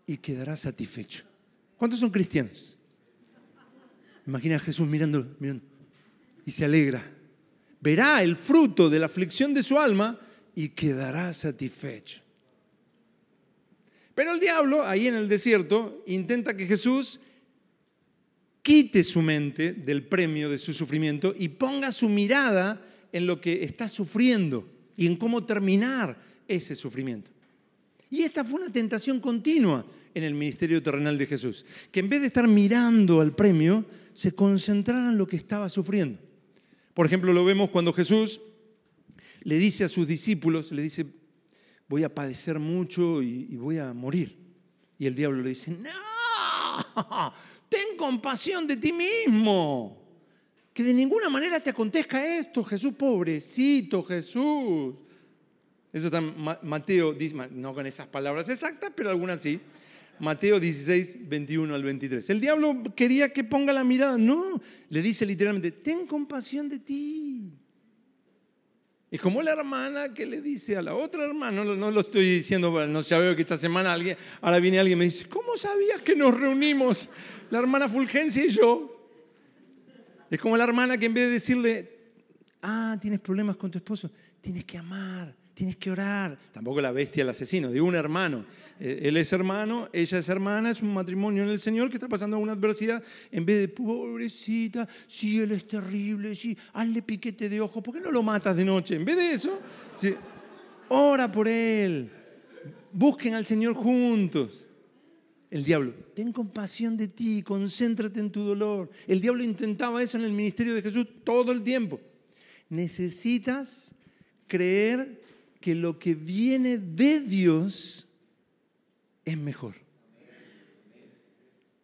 y 0.08 0.18
quedará 0.18 0.56
satisfecho. 0.56 1.24
¿Cuántos 1.78 2.00
son 2.00 2.10
cristianos? 2.10 2.78
Imagina 4.28 4.56
a 4.56 4.60
Jesús 4.60 4.88
mirando, 4.88 5.36
mirando 5.40 5.64
y 6.46 6.52
se 6.52 6.64
alegra. 6.64 7.04
Verá 7.82 8.22
el 8.24 8.36
fruto 8.36 8.90
de 8.90 9.00
la 9.00 9.08
aflicción 9.08 9.54
de 9.54 9.64
su 9.64 9.78
alma 9.78 10.20
y 10.54 10.70
quedará 10.70 11.34
satisfecho. 11.34 12.22
Pero 14.14 14.32
el 14.32 14.40
diablo, 14.40 14.86
ahí 14.86 15.08
en 15.08 15.16
el 15.16 15.28
desierto, 15.28 16.04
intenta 16.08 16.56
que 16.56 16.68
Jesús 16.68 17.20
quite 18.62 19.04
su 19.04 19.22
mente 19.22 19.74
del 19.74 20.04
premio 20.08 20.50
de 20.50 20.58
su 20.58 20.74
sufrimiento 20.74 21.36
y 21.38 21.50
ponga 21.50 21.92
su 21.92 22.08
mirada 22.08 22.82
en 23.12 23.28
lo 23.28 23.42
que 23.42 23.64
está 23.64 23.88
sufriendo 23.88 24.68
y 24.96 25.06
en 25.06 25.18
cómo 25.18 25.46
terminar 25.46 26.18
ese 26.48 26.76
sufrimiento. 26.76 27.32
Y 28.16 28.24
esta 28.24 28.46
fue 28.46 28.62
una 28.62 28.72
tentación 28.72 29.20
continua 29.20 29.86
en 30.14 30.24
el 30.24 30.34
ministerio 30.34 30.82
terrenal 30.82 31.18
de 31.18 31.28
Jesús, 31.28 31.66
que 31.92 32.00
en 32.00 32.08
vez 32.08 32.22
de 32.22 32.28
estar 32.28 32.48
mirando 32.48 33.20
al 33.20 33.36
premio, 33.36 33.84
se 34.14 34.34
concentrara 34.34 35.10
en 35.10 35.18
lo 35.18 35.28
que 35.28 35.36
estaba 35.36 35.68
sufriendo. 35.68 36.18
Por 36.94 37.06
ejemplo, 37.06 37.34
lo 37.34 37.44
vemos 37.44 37.72
cuando 37.72 37.92
Jesús 37.92 38.40
le 39.42 39.58
dice 39.58 39.84
a 39.84 39.90
sus 39.90 40.08
discípulos, 40.08 40.72
le 40.72 40.82
dice, 40.82 41.06
voy 41.90 42.06
a 42.06 42.16
padecer 42.16 42.58
mucho 42.58 43.22
y, 43.22 43.54
voy 43.58 43.80
a 43.80 43.94
morir. 43.94 44.38
Y 44.98 45.08
el 45.08 45.16
diablo 45.16 45.44
le 45.44 45.50
dice, 45.50 45.72
no, 45.72 47.34
ten 47.68 47.98
compasión 47.98 48.66
de 48.66 48.78
ti 48.78 48.94
mismo. 48.94 50.02
Que 50.74 50.84
de 50.84 50.94
ninguna 50.94 51.28
manera 51.28 51.60
te 51.60 51.72
acontezca 51.72 52.26
esto, 52.26 52.64
Jesús, 52.64 52.94
pobrecito 52.94 54.02
Jesús. 54.04 54.96
Eso 55.96 56.08
está 56.08 56.20
Mateo, 56.20 57.16
no 57.52 57.74
con 57.74 57.86
esas 57.86 58.06
palabras 58.08 58.50
exactas, 58.50 58.92
pero 58.94 59.10
algunas 59.10 59.42
sí. 59.42 59.62
Mateo 60.20 60.60
16, 60.60 61.30
21 61.30 61.74
al 61.74 61.84
23. 61.84 62.30
El 62.32 62.42
diablo 62.42 62.84
quería 62.94 63.32
que 63.32 63.46
ponga 63.46 63.72
la 63.72 63.86
mirada. 63.86 64.18
No, 64.18 64.60
le 64.90 65.02
dice 65.02 65.26
literalmente, 65.26 65.72
ten 65.72 66.06
compasión 66.06 66.68
de 66.68 66.80
ti. 66.80 67.50
Es 69.10 69.22
como 69.22 69.42
la 69.42 69.54
hermana 69.54 70.14
que 70.14 70.26
le 70.26 70.42
dice 70.42 70.76
a 70.76 70.82
la 70.82 70.96
otra 70.96 71.24
hermana, 71.24 71.64
no, 71.64 71.90
lo 71.92 72.02
estoy 72.02 72.40
diciendo, 72.40 72.86
no 72.88 73.00
ya 73.00 73.18
veo 73.18 73.34
que 73.34 73.44
esta 73.44 73.58
semana 73.58 73.94
alguien, 73.94 74.18
ahora 74.42 74.60
viene 74.60 74.80
alguien 74.80 74.98
y 74.98 75.00
me 75.00 75.06
dice, 75.06 75.30
¿cómo 75.30 75.56
sabías 75.56 76.02
que 76.02 76.14
nos 76.14 76.38
reunimos 76.38 77.10
la 77.50 77.60
hermana 77.60 77.88
Fulgencia 77.88 78.44
y 78.44 78.50
yo? 78.50 79.10
Es 80.30 80.42
como 80.42 80.58
la 80.58 80.66
hermana 80.66 80.98
que 80.98 81.06
en 81.06 81.14
vez 81.14 81.28
de 81.28 81.32
decirle, 81.32 82.00
ah, 82.62 82.98
tienes 83.00 83.22
problemas 83.22 83.56
con 83.56 83.72
tu 83.72 83.78
esposo, 83.78 84.12
tienes 84.42 84.66
que 84.66 84.78
amar, 84.78 85.45
tienes 85.56 85.78
que 85.78 85.90
orar. 85.90 86.38
Tampoco 86.52 86.82
la 86.82 86.92
bestia, 86.92 87.24
el 87.24 87.30
asesino, 87.30 87.72
digo 87.72 87.88
un 87.88 87.96
hermano. 87.96 88.46
Eh, 88.80 89.00
él 89.04 89.18
es 89.18 89.32
hermano, 89.34 89.90
ella 89.94 90.20
es 90.20 90.30
hermana, 90.30 90.70
es 90.70 90.82
un 90.82 90.94
matrimonio 90.94 91.44
en 91.44 91.50
el 91.50 91.60
Señor 91.60 91.90
que 91.90 91.96
está 91.96 92.08
pasando 92.08 92.38
una 92.38 92.52
adversidad. 92.52 93.02
En 93.32 93.46
vez 93.46 93.60
de, 93.60 93.68
pobrecita, 93.70 94.88
sí, 95.08 95.40
él 95.40 95.54
es 95.54 95.68
terrible, 95.68 96.36
sí, 96.36 96.56
hazle 96.74 97.02
piquete 97.02 97.50
de 97.50 97.62
ojo, 97.62 97.82
¿por 97.82 97.96
qué 97.96 98.02
no 98.02 98.12
lo 98.12 98.22
matas 98.22 98.56
de 98.56 98.66
noche? 98.66 98.96
En 98.96 99.06
vez 99.06 99.16
de 99.16 99.32
eso, 99.32 99.60
ora 100.90 101.32
por 101.32 101.48
él. 101.48 102.12
Busquen 102.92 103.34
al 103.34 103.46
Señor 103.46 103.74
juntos. 103.74 104.68
El 105.50 105.64
diablo, 105.64 105.94
ten 106.14 106.34
compasión 106.34 106.98
de 106.98 107.08
ti, 107.08 107.42
concéntrate 107.42 108.20
en 108.20 108.30
tu 108.30 108.42
dolor. 108.42 108.90
El 109.08 109.22
diablo 109.22 109.42
intentaba 109.42 110.04
eso 110.04 110.18
en 110.18 110.26
el 110.26 110.32
ministerio 110.32 110.76
de 110.76 110.82
Jesús 110.82 111.08
todo 111.24 111.54
el 111.54 111.64
tiempo. 111.64 112.02
Necesitas 112.68 113.96
creer 114.48 115.25
que 115.66 115.74
lo 115.74 115.98
que 115.98 116.14
viene 116.14 116.78
de 116.78 117.22
Dios 117.22 118.08
es 119.26 119.36
mejor. 119.36 119.74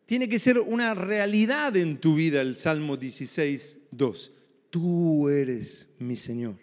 Tiene 0.05 0.29
que 0.29 0.37
ser 0.37 0.59
una 0.59 0.93
realidad 0.93 1.75
en 1.75 1.97
tu 1.97 2.13
vida 2.13 2.41
el 2.41 2.57
Salmo 2.57 2.95
16, 2.95 3.79
2. 3.89 4.31
Tú 4.69 5.29
eres 5.29 5.89
mi 5.97 6.15
Señor. 6.15 6.57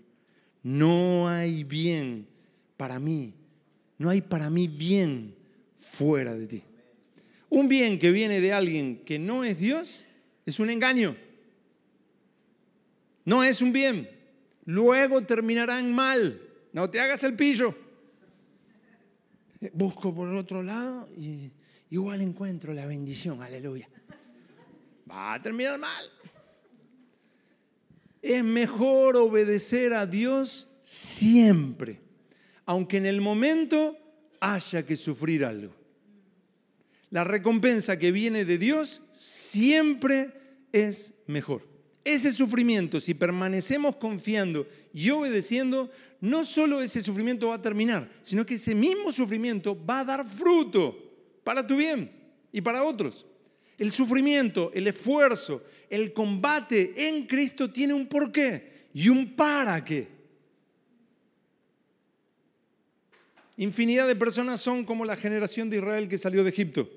No 0.62 1.28
hay 1.28 1.64
bien 1.64 2.28
para 2.76 3.00
mí. 3.00 3.34
No 3.98 4.10
hay 4.10 4.20
para 4.20 4.48
mí 4.48 4.68
bien 4.68 5.34
fuera 5.74 6.36
de 6.36 6.46
ti. 6.46 6.62
Un 7.48 7.66
bien 7.66 7.98
que 7.98 8.12
viene 8.12 8.40
de 8.40 8.52
alguien 8.52 9.02
que 9.04 9.18
no 9.18 9.42
es 9.42 9.58
Dios 9.58 10.04
es 10.46 10.60
un 10.60 10.70
engaño. 10.70 11.16
No 13.24 13.42
es 13.42 13.60
un 13.60 13.72
bien. 13.72 14.08
Luego 14.66 15.24
terminará 15.24 15.80
en 15.80 15.92
mal. 15.92 16.42
No 16.72 16.88
te 16.90 17.00
hagas 17.00 17.22
el 17.24 17.34
pillo. 17.34 17.74
Busco 19.72 20.14
por 20.14 20.28
otro 20.28 20.62
lado 20.62 21.08
y 21.16 21.50
igual 21.90 22.20
encuentro 22.20 22.72
la 22.72 22.86
bendición, 22.86 23.42
aleluya. 23.42 23.88
Va 25.10 25.34
a 25.34 25.42
terminar 25.42 25.78
mal. 25.78 26.04
Es 28.20 28.44
mejor 28.44 29.16
obedecer 29.16 29.92
a 29.94 30.06
Dios 30.06 30.68
siempre, 30.82 32.00
aunque 32.66 32.98
en 32.98 33.06
el 33.06 33.20
momento 33.20 33.96
haya 34.40 34.84
que 34.84 34.96
sufrir 34.96 35.44
algo. 35.44 35.74
La 37.10 37.24
recompensa 37.24 37.98
que 37.98 38.12
viene 38.12 38.44
de 38.44 38.58
Dios 38.58 39.02
siempre 39.12 40.32
es 40.72 41.14
mejor. 41.26 41.66
Ese 42.04 42.32
sufrimiento, 42.32 43.00
si 43.00 43.14
permanecemos 43.14 43.96
confiando 43.96 44.66
y 44.92 45.10
obedeciendo, 45.10 45.90
no 46.20 46.44
solo 46.44 46.82
ese 46.82 47.00
sufrimiento 47.00 47.48
va 47.48 47.56
a 47.56 47.62
terminar, 47.62 48.10
sino 48.22 48.44
que 48.44 48.54
ese 48.54 48.74
mismo 48.74 49.12
sufrimiento 49.12 49.76
va 49.84 50.00
a 50.00 50.04
dar 50.04 50.26
fruto 50.26 50.96
para 51.44 51.66
tu 51.66 51.76
bien 51.76 52.10
y 52.52 52.60
para 52.60 52.82
otros. 52.82 53.26
El 53.76 53.92
sufrimiento, 53.92 54.72
el 54.74 54.88
esfuerzo, 54.88 55.62
el 55.88 56.12
combate 56.12 57.08
en 57.08 57.26
Cristo 57.26 57.70
tiene 57.70 57.94
un 57.94 58.08
porqué 58.08 58.88
y 58.92 59.08
un 59.08 59.36
para 59.36 59.84
qué. 59.84 60.08
Infinidad 63.56 64.06
de 64.06 64.16
personas 64.16 64.60
son 64.60 64.84
como 64.84 65.04
la 65.04 65.16
generación 65.16 65.70
de 65.70 65.76
Israel 65.76 66.08
que 66.08 66.18
salió 66.18 66.42
de 66.42 66.50
Egipto. 66.50 66.90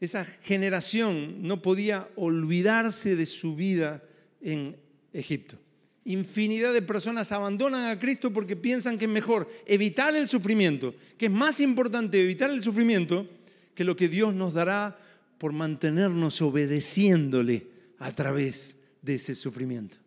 Esa 0.00 0.24
generación 0.24 1.42
no 1.42 1.62
podía 1.62 2.08
olvidarse 2.16 3.16
de 3.16 3.26
su 3.26 3.56
vida 3.56 4.04
en 4.40 4.76
Egipto 5.12 5.58
infinidad 6.06 6.72
de 6.72 6.82
personas 6.82 7.32
abandonan 7.32 7.90
a 7.90 7.98
Cristo 7.98 8.32
porque 8.32 8.56
piensan 8.56 8.96
que 8.96 9.04
es 9.04 9.10
mejor 9.10 9.48
evitar 9.66 10.14
el 10.14 10.28
sufrimiento, 10.28 10.94
que 11.18 11.26
es 11.26 11.32
más 11.32 11.60
importante 11.60 12.22
evitar 12.22 12.48
el 12.48 12.62
sufrimiento 12.62 13.28
que 13.74 13.84
lo 13.84 13.96
que 13.96 14.08
Dios 14.08 14.32
nos 14.32 14.54
dará 14.54 14.98
por 15.38 15.52
mantenernos 15.52 16.40
obedeciéndole 16.40 17.66
a 17.98 18.10
través 18.12 18.78
de 19.02 19.16
ese 19.16 19.34
sufrimiento. 19.34 19.98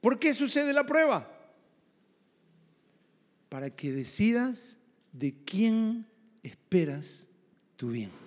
¿Por 0.00 0.18
qué 0.18 0.32
sucede 0.34 0.72
la 0.72 0.86
prueba? 0.86 1.28
Para 3.48 3.70
que 3.70 3.92
decidas 3.92 4.78
de 5.12 5.34
quién 5.44 6.06
esperas 6.42 7.28
tu 7.76 7.90
bien. 7.90 8.21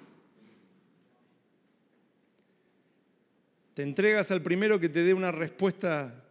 ¿Te 3.75 3.83
entregas 3.83 4.31
al 4.31 4.41
primero 4.41 4.79
que 4.79 4.87
te 4.87 5.03
dé 5.03 5.13
una 5.13 5.33
respuesta 5.33 6.23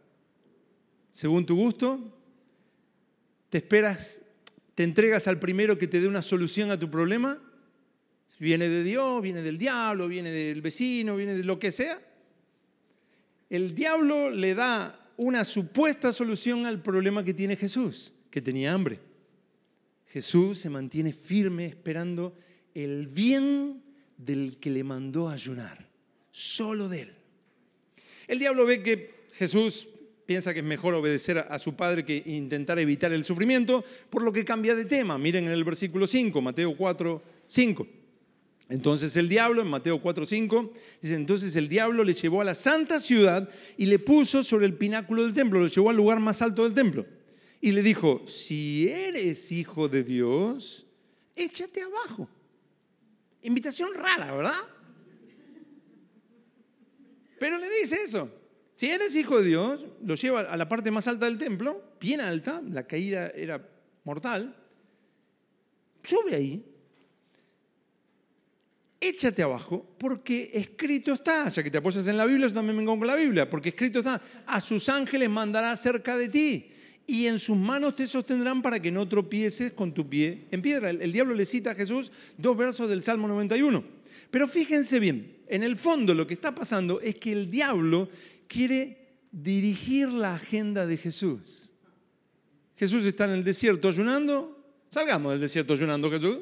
según 1.12 1.44
tu 1.44 1.54
gusto? 1.54 2.00
¿Te 3.50 3.58
esperas, 3.58 4.22
te 4.74 4.82
entregas 4.82 5.28
al 5.28 5.38
primero 5.38 5.76
que 5.76 5.86
te 5.86 6.00
dé 6.00 6.08
una 6.08 6.22
solución 6.22 6.70
a 6.70 6.78
tu 6.78 6.90
problema? 6.90 7.38
¿Viene 8.38 8.70
de 8.70 8.82
Dios, 8.82 9.20
viene 9.20 9.42
del 9.42 9.58
diablo, 9.58 10.08
viene 10.08 10.30
del 10.30 10.62
vecino, 10.62 11.16
viene 11.16 11.34
de 11.34 11.44
lo 11.44 11.58
que 11.58 11.70
sea? 11.70 12.00
El 13.50 13.74
diablo 13.74 14.30
le 14.30 14.54
da 14.54 15.12
una 15.18 15.44
supuesta 15.44 16.14
solución 16.14 16.64
al 16.64 16.82
problema 16.82 17.22
que 17.22 17.34
tiene 17.34 17.56
Jesús, 17.56 18.14
que 18.30 18.40
tenía 18.40 18.72
hambre. 18.72 19.00
Jesús 20.06 20.60
se 20.60 20.70
mantiene 20.70 21.12
firme 21.12 21.66
esperando 21.66 22.34
el 22.72 23.06
bien 23.06 23.82
del 24.16 24.56
que 24.58 24.70
le 24.70 24.82
mandó 24.82 25.28
ayunar, 25.28 25.86
solo 26.30 26.88
de 26.88 27.02
él. 27.02 27.23
El 28.26 28.38
diablo 28.38 28.66
ve 28.66 28.82
que 28.82 29.14
Jesús 29.34 29.88
piensa 30.26 30.52
que 30.52 30.60
es 30.60 30.64
mejor 30.64 30.94
obedecer 30.94 31.38
a 31.38 31.58
su 31.58 31.74
padre 31.74 32.04
que 32.04 32.22
intentar 32.26 32.78
evitar 32.78 33.12
el 33.12 33.24
sufrimiento, 33.24 33.84
por 34.10 34.22
lo 34.22 34.32
que 34.32 34.44
cambia 34.44 34.74
de 34.74 34.84
tema. 34.84 35.18
Miren 35.18 35.44
en 35.44 35.52
el 35.52 35.64
versículo 35.64 36.06
5, 36.06 36.40
Mateo 36.40 36.76
4, 36.76 37.22
5. 37.46 37.86
Entonces 38.70 39.14
el 39.16 39.28
diablo, 39.28 39.60
en 39.60 39.68
Mateo 39.68 40.00
4, 40.00 40.24
5, 40.24 40.72
dice, 41.02 41.14
entonces 41.14 41.54
el 41.56 41.68
diablo 41.68 42.02
le 42.02 42.14
llevó 42.14 42.40
a 42.40 42.44
la 42.44 42.54
santa 42.54 42.98
ciudad 42.98 43.48
y 43.76 43.86
le 43.86 43.98
puso 43.98 44.42
sobre 44.42 44.64
el 44.66 44.74
pináculo 44.74 45.22
del 45.22 45.34
templo, 45.34 45.60
lo 45.60 45.66
llevó 45.66 45.90
al 45.90 45.96
lugar 45.96 46.18
más 46.20 46.40
alto 46.40 46.64
del 46.64 46.72
templo. 46.72 47.04
Y 47.60 47.72
le 47.72 47.82
dijo, 47.82 48.22
si 48.26 48.88
eres 48.88 49.52
hijo 49.52 49.88
de 49.88 50.02
Dios, 50.02 50.86
échate 51.36 51.82
abajo. 51.82 52.28
Invitación 53.42 53.90
rara, 53.94 54.34
¿verdad? 54.34 54.54
Pero 57.38 57.58
le 57.58 57.68
dice 57.80 57.96
eso. 58.04 58.30
Si 58.74 58.86
eres 58.86 59.14
hijo 59.14 59.38
de 59.38 59.48
Dios, 59.48 59.86
lo 60.02 60.16
lleva 60.16 60.40
a 60.40 60.56
la 60.56 60.68
parte 60.68 60.90
más 60.90 61.06
alta 61.06 61.26
del 61.26 61.38
templo, 61.38 61.94
bien 62.00 62.20
alta, 62.20 62.60
la 62.70 62.86
caída 62.86 63.28
era 63.28 63.64
mortal. 64.02 64.56
Sube 66.02 66.34
ahí, 66.34 66.64
échate 69.00 69.42
abajo, 69.42 69.94
porque 69.96 70.50
escrito 70.52 71.12
está, 71.12 71.50
ya 71.50 71.62
que 71.62 71.70
te 71.70 71.78
apoyas 71.78 72.06
en 72.08 72.16
la 72.16 72.26
Biblia, 72.26 72.48
yo 72.48 72.54
también 72.54 72.76
vengo 72.76 72.98
con 72.98 73.06
la 73.06 73.14
Biblia, 73.14 73.48
porque 73.48 73.68
escrito 73.68 74.00
está, 74.00 74.20
a 74.44 74.60
sus 74.60 74.88
ángeles 74.88 75.30
mandará 75.30 75.76
cerca 75.76 76.16
de 76.16 76.28
ti 76.28 76.70
y 77.06 77.26
en 77.26 77.38
sus 77.38 77.56
manos 77.56 77.94
te 77.94 78.06
sostendrán 78.06 78.60
para 78.60 78.80
que 78.80 78.90
no 78.90 79.06
tropieces 79.08 79.72
con 79.72 79.92
tu 79.92 80.08
pie 80.08 80.46
en 80.50 80.62
piedra. 80.62 80.90
El, 80.90 81.02
el, 81.02 81.12
diablo 81.12 81.34
le 81.34 81.44
cita 81.44 81.72
a 81.72 81.74
Jesús 81.74 82.10
dos 82.38 82.56
versos 82.56 82.88
del 82.88 83.02
Salmo 83.02 83.28
91. 83.28 83.84
Pero 84.30 84.48
fíjense 84.48 84.98
bien, 84.98 85.33
en 85.48 85.62
el 85.62 85.76
fondo 85.76 86.14
lo 86.14 86.26
que 86.26 86.34
está 86.34 86.54
pasando 86.54 87.00
es 87.00 87.16
que 87.16 87.32
el 87.32 87.50
diablo 87.50 88.08
quiere 88.48 89.18
dirigir 89.30 90.12
la 90.12 90.34
agenda 90.34 90.86
de 90.86 90.96
Jesús. 90.96 91.72
Jesús 92.76 93.04
está 93.04 93.24
en 93.24 93.32
el 93.32 93.44
desierto 93.44 93.88
ayunando, 93.88 94.64
salgamos 94.90 95.32
del 95.32 95.40
desierto 95.40 95.74
ayunando 95.74 96.10
Jesús. 96.10 96.38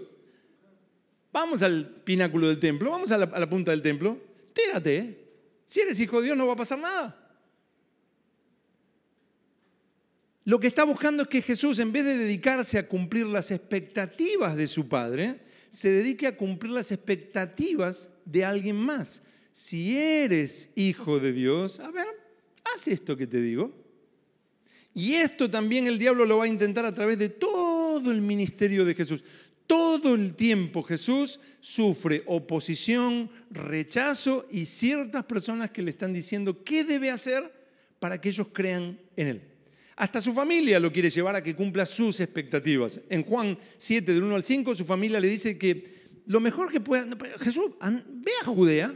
Vamos 1.32 1.62
al 1.62 1.87
pináculo 2.04 2.49
del 2.49 2.59
templo, 2.59 2.90
vamos 2.90 3.11
a 3.11 3.18
la, 3.18 3.49
punta 3.49 3.71
del 3.71 3.82
templo, 3.82 4.18
tírate. 4.52 4.97
¿eh? 4.97 5.25
Si 5.64 5.80
eres 5.80 5.99
hijo 5.99 6.18
de 6.21 6.26
Dios 6.26 6.37
no 6.37 6.47
va 6.47 6.52
a 6.52 6.56
pasar 6.56 6.78
nada. 6.78 7.18
Lo 10.44 10.59
que 10.59 10.66
está 10.66 10.85
buscando 10.85 11.23
es 11.23 11.28
que 11.28 11.40
Jesús, 11.40 11.78
en 11.78 11.92
vez 11.92 12.04
de 12.04 12.16
dedicarse 12.16 12.78
a 12.78 12.88
cumplir 12.88 13.26
las 13.26 13.50
expectativas 13.50 14.56
de 14.56 14.66
su 14.66 14.88
Padre, 14.88 15.40
se 15.73 15.91
dedique 15.91 16.26
a 16.26 16.37
cumplir 16.37 16.71
las 16.71 16.93
expectativas 16.93 18.11
de 18.26 18.45
alguien 18.45 18.76
más. 18.76 19.23
Si 19.52 19.97
eres 19.97 20.69
hijo 20.75 21.19
de 21.19 21.33
Dios, 21.33 21.81
a 21.81 21.91
ver, 21.91 22.07
haz 22.62 22.88
esto 22.88 23.17
que 23.17 23.26
te 23.26 23.41
digo. 23.41 23.73
Y 24.93 25.14
esto 25.14 25.50
también 25.50 25.87
el 25.87 25.99
diablo 25.99 26.26
lo 26.26 26.37
va 26.37 26.45
a 26.45 26.49
intentar 26.49 26.85
a 26.85 26.95
través 26.95 27.19
de 27.19 27.31
todo 27.31 28.12
el 28.12 28.21
ministerio 28.21 28.85
de 28.85 28.95
Jesús. 28.95 29.25
Todo 29.67 30.14
el 30.14 30.35
tiempo 30.35 30.83
Jesús 30.83 31.41
sufre 31.62 32.23
oposición, 32.26 33.31
rechazo 33.50 34.47
y 34.50 34.67
ciertas 34.67 35.25
personas 35.25 35.71
que 35.71 35.81
le 35.81 35.91
están 35.91 36.12
diciendo 36.12 36.62
qué 36.62 36.85
debe 36.85 37.11
hacer 37.11 37.50
para 37.99 38.21
que 38.21 38.29
ellos 38.29 38.49
crean 38.52 38.99
en 39.17 39.26
Él. 39.26 39.51
Hasta 40.02 40.21
su 40.21 40.35
familia 40.35 40.80
lo 40.80 40.92
quiere 40.92 41.11
llevar 41.11 41.37
a 41.37 41.42
que 41.44 41.54
cumpla 41.54 41.87
sus 41.87 42.18
expectativas. 42.18 43.00
En 43.09 43.23
Juan 43.23 43.56
7, 43.76 44.12
del 44.12 44.25
1 44.25 44.35
al 44.35 44.42
5, 44.42 44.75
su 44.75 44.85
familia 44.85 45.21
le 45.21 45.28
dice 45.28 45.56
que 45.56 46.21
lo 46.26 46.40
mejor 46.40 46.73
que 46.73 46.80
pueda... 46.80 47.06
Jesús, 47.38 47.66
ve 47.80 48.32
a 48.42 48.47
Judea 48.47 48.92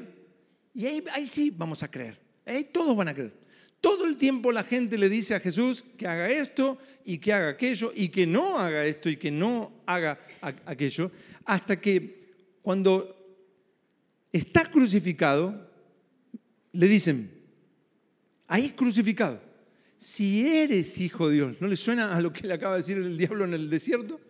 y 0.74 0.84
ahí, 0.84 1.04
ahí 1.12 1.28
sí 1.28 1.54
vamos 1.56 1.84
a 1.84 1.88
creer. 1.92 2.18
Ahí 2.44 2.64
todos 2.64 2.96
van 2.96 3.06
a 3.06 3.14
creer. 3.14 3.32
Todo 3.80 4.04
el 4.04 4.16
tiempo 4.16 4.50
la 4.50 4.64
gente 4.64 4.98
le 4.98 5.08
dice 5.08 5.36
a 5.36 5.38
Jesús 5.38 5.84
que 5.96 6.08
haga 6.08 6.28
esto 6.28 6.76
y 7.04 7.18
que 7.18 7.32
haga 7.32 7.50
aquello 7.50 7.92
y 7.94 8.08
que 8.08 8.26
no 8.26 8.58
haga 8.58 8.84
esto 8.84 9.08
y 9.08 9.16
que 9.16 9.30
no 9.30 9.84
haga 9.86 10.18
aquello, 10.40 11.12
hasta 11.44 11.80
que 11.80 12.58
cuando 12.62 13.16
está 14.32 14.68
crucificado, 14.68 15.70
le 16.72 16.88
dicen, 16.88 17.30
ahí 18.48 18.70
crucificado, 18.70 19.45
si 19.96 20.46
eres 20.46 20.98
hijo 20.98 21.28
de 21.28 21.34
Dios, 21.36 21.56
¿no 21.60 21.68
le 21.68 21.76
suena 21.76 22.14
a 22.14 22.20
lo 22.20 22.32
que 22.32 22.46
le 22.46 22.54
acaba 22.54 22.74
de 22.74 22.82
decir 22.82 22.98
el 22.98 23.16
diablo 23.16 23.44
en 23.44 23.54
el 23.54 23.70
desierto? 23.70 24.20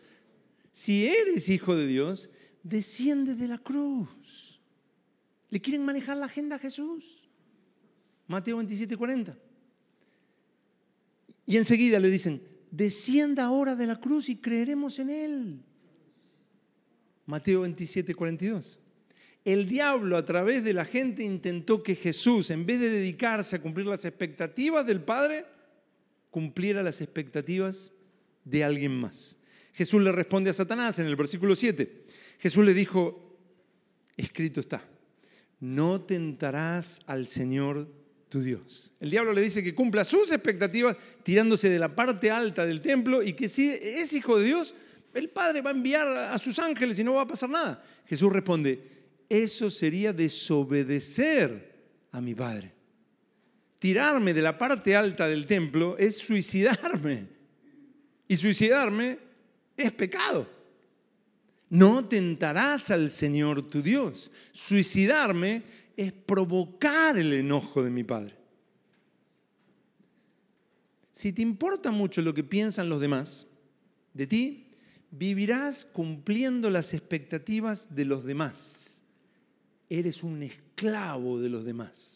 Si 0.71 1.07
eres 1.07 1.49
hijo 1.49 1.75
de 1.75 1.87
Dios, 1.87 2.31
desciende 2.63 3.35
de 3.35 3.49
la 3.49 3.59
cruz. 3.59 4.61
¿Le 5.51 5.61
quieren 5.61 5.85
manejar 5.85 6.17
la 6.17 6.27
agenda 6.27 6.57
a 6.57 6.59
Jesús? 6.59 7.29
Mateo 8.27 8.57
27, 8.59 8.97
40. 8.97 9.37
Y 11.47 11.57
enseguida 11.57 11.99
le 11.99 12.11
dicen, 12.11 12.43
descienda 12.71 13.45
ahora 13.45 13.75
de 13.77 13.87
la 13.87 13.97
cruz 13.97 14.29
y 14.29 14.37
creeremos 14.37 14.99
en 14.99 15.11
Él. 15.11 15.61
Mateo 17.25 17.63
27, 17.63 18.15
42. 18.15 18.81
El 19.45 19.69
diablo 19.69 20.17
a 20.17 20.25
través 20.25 20.65
de 20.65 20.73
la 20.73 20.85
gente 20.85 21.23
intentó 21.23 21.83
que 21.83 21.95
Jesús, 21.95 22.51
en 22.51 22.67
vez 22.67 22.81
de 22.81 22.91
dedicarse 22.91 23.57
a 23.57 23.63
cumplir 23.63 23.87
las 23.87 24.05
expectativas 24.05 24.85
del 24.85 25.01
Padre, 25.01 25.45
cumpliera 26.37 26.83
las 26.83 27.01
expectativas 27.01 27.95
de 28.45 28.63
alguien 28.63 28.95
más. 28.95 29.39
Jesús 29.73 30.03
le 30.03 30.13
responde 30.13 30.51
a 30.51 30.53
Satanás 30.53 30.99
en 30.99 31.07
el 31.07 31.17
versículo 31.17 31.57
7. 31.57 32.05
Jesús 32.39 32.63
le 32.63 32.75
dijo, 32.75 33.39
escrito 34.19 34.61
está, 34.61 34.87
no 35.61 36.03
tentarás 36.03 37.01
al 37.07 37.27
Señor 37.27 37.91
tu 38.29 38.43
Dios. 38.43 38.93
El 39.01 39.09
diablo 39.09 39.33
le 39.33 39.41
dice 39.41 39.65
que 39.65 39.75
cumpla 39.75 40.05
sus 40.05 40.31
expectativas 40.31 40.99
tirándose 41.23 41.71
de 41.71 41.79
la 41.79 41.97
parte 41.97 42.31
alta 42.31 42.67
del 42.67 42.83
templo 42.83 43.23
y 43.23 43.33
que 43.33 43.49
si 43.49 43.71
es 43.71 44.13
hijo 44.13 44.39
de 44.39 44.45
Dios, 44.45 44.75
el 45.15 45.31
Padre 45.31 45.63
va 45.63 45.71
a 45.71 45.73
enviar 45.73 46.07
a 46.07 46.37
sus 46.37 46.59
ángeles 46.59 46.99
y 46.99 47.05
no 47.05 47.15
va 47.15 47.23
a 47.23 47.27
pasar 47.27 47.49
nada. 47.49 47.83
Jesús 48.05 48.31
responde, 48.31 48.79
eso 49.27 49.71
sería 49.71 50.13
desobedecer 50.13 51.73
a 52.13 52.21
mi 52.21 52.35
Padre. 52.35 52.76
Tirarme 53.87 54.35
de 54.35 54.43
la 54.43 54.59
parte 54.59 54.97
alta 54.97 55.29
del 55.29 55.47
templo 55.47 55.97
es 55.97 56.19
suicidarme. 56.19 57.25
Y 58.27 58.35
suicidarme 58.35 59.17
es 59.77 59.93
pecado. 59.93 60.51
No 61.71 62.05
tentarás 62.09 62.91
al 62.91 63.13
Señor 63.13 63.71
tu 63.71 63.83
Dios. 63.83 64.33
Suicidarme 64.51 65.63
es 65.97 66.13
provocar 66.13 67.17
el 67.17 67.33
enojo 67.33 67.81
de 67.85 67.91
mi 67.91 68.03
Padre. 68.03 68.35
Si 71.13 71.33
te 71.33 71.43
importa 71.43 71.93
mucho 71.93 72.23
lo 72.23 72.35
que 72.35 72.43
piensan 72.43 72.89
los 72.89 73.01
demás 73.01 73.47
de 74.15 74.27
ti, 74.27 74.67
vivirás 75.13 75.85
cumpliendo 75.85 76.71
las 76.71 76.93
expectativas 76.93 77.95
de 77.95 78.05
los 78.05 78.25
demás. 78.25 79.05
Eres 79.89 80.25
un 80.25 80.43
esclavo 80.43 81.39
de 81.39 81.51
los 81.51 81.65
demás. 81.65 82.16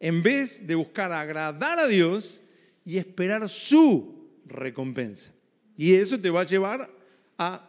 En 0.00 0.22
vez 0.22 0.66
de 0.66 0.74
buscar 0.74 1.12
agradar 1.12 1.78
a 1.78 1.86
Dios 1.86 2.42
y 2.84 2.98
esperar 2.98 3.48
su 3.48 4.28
recompensa. 4.46 5.32
Y 5.76 5.94
eso 5.94 6.18
te 6.18 6.30
va 6.30 6.42
a 6.42 6.46
llevar 6.46 6.90
a 7.36 7.68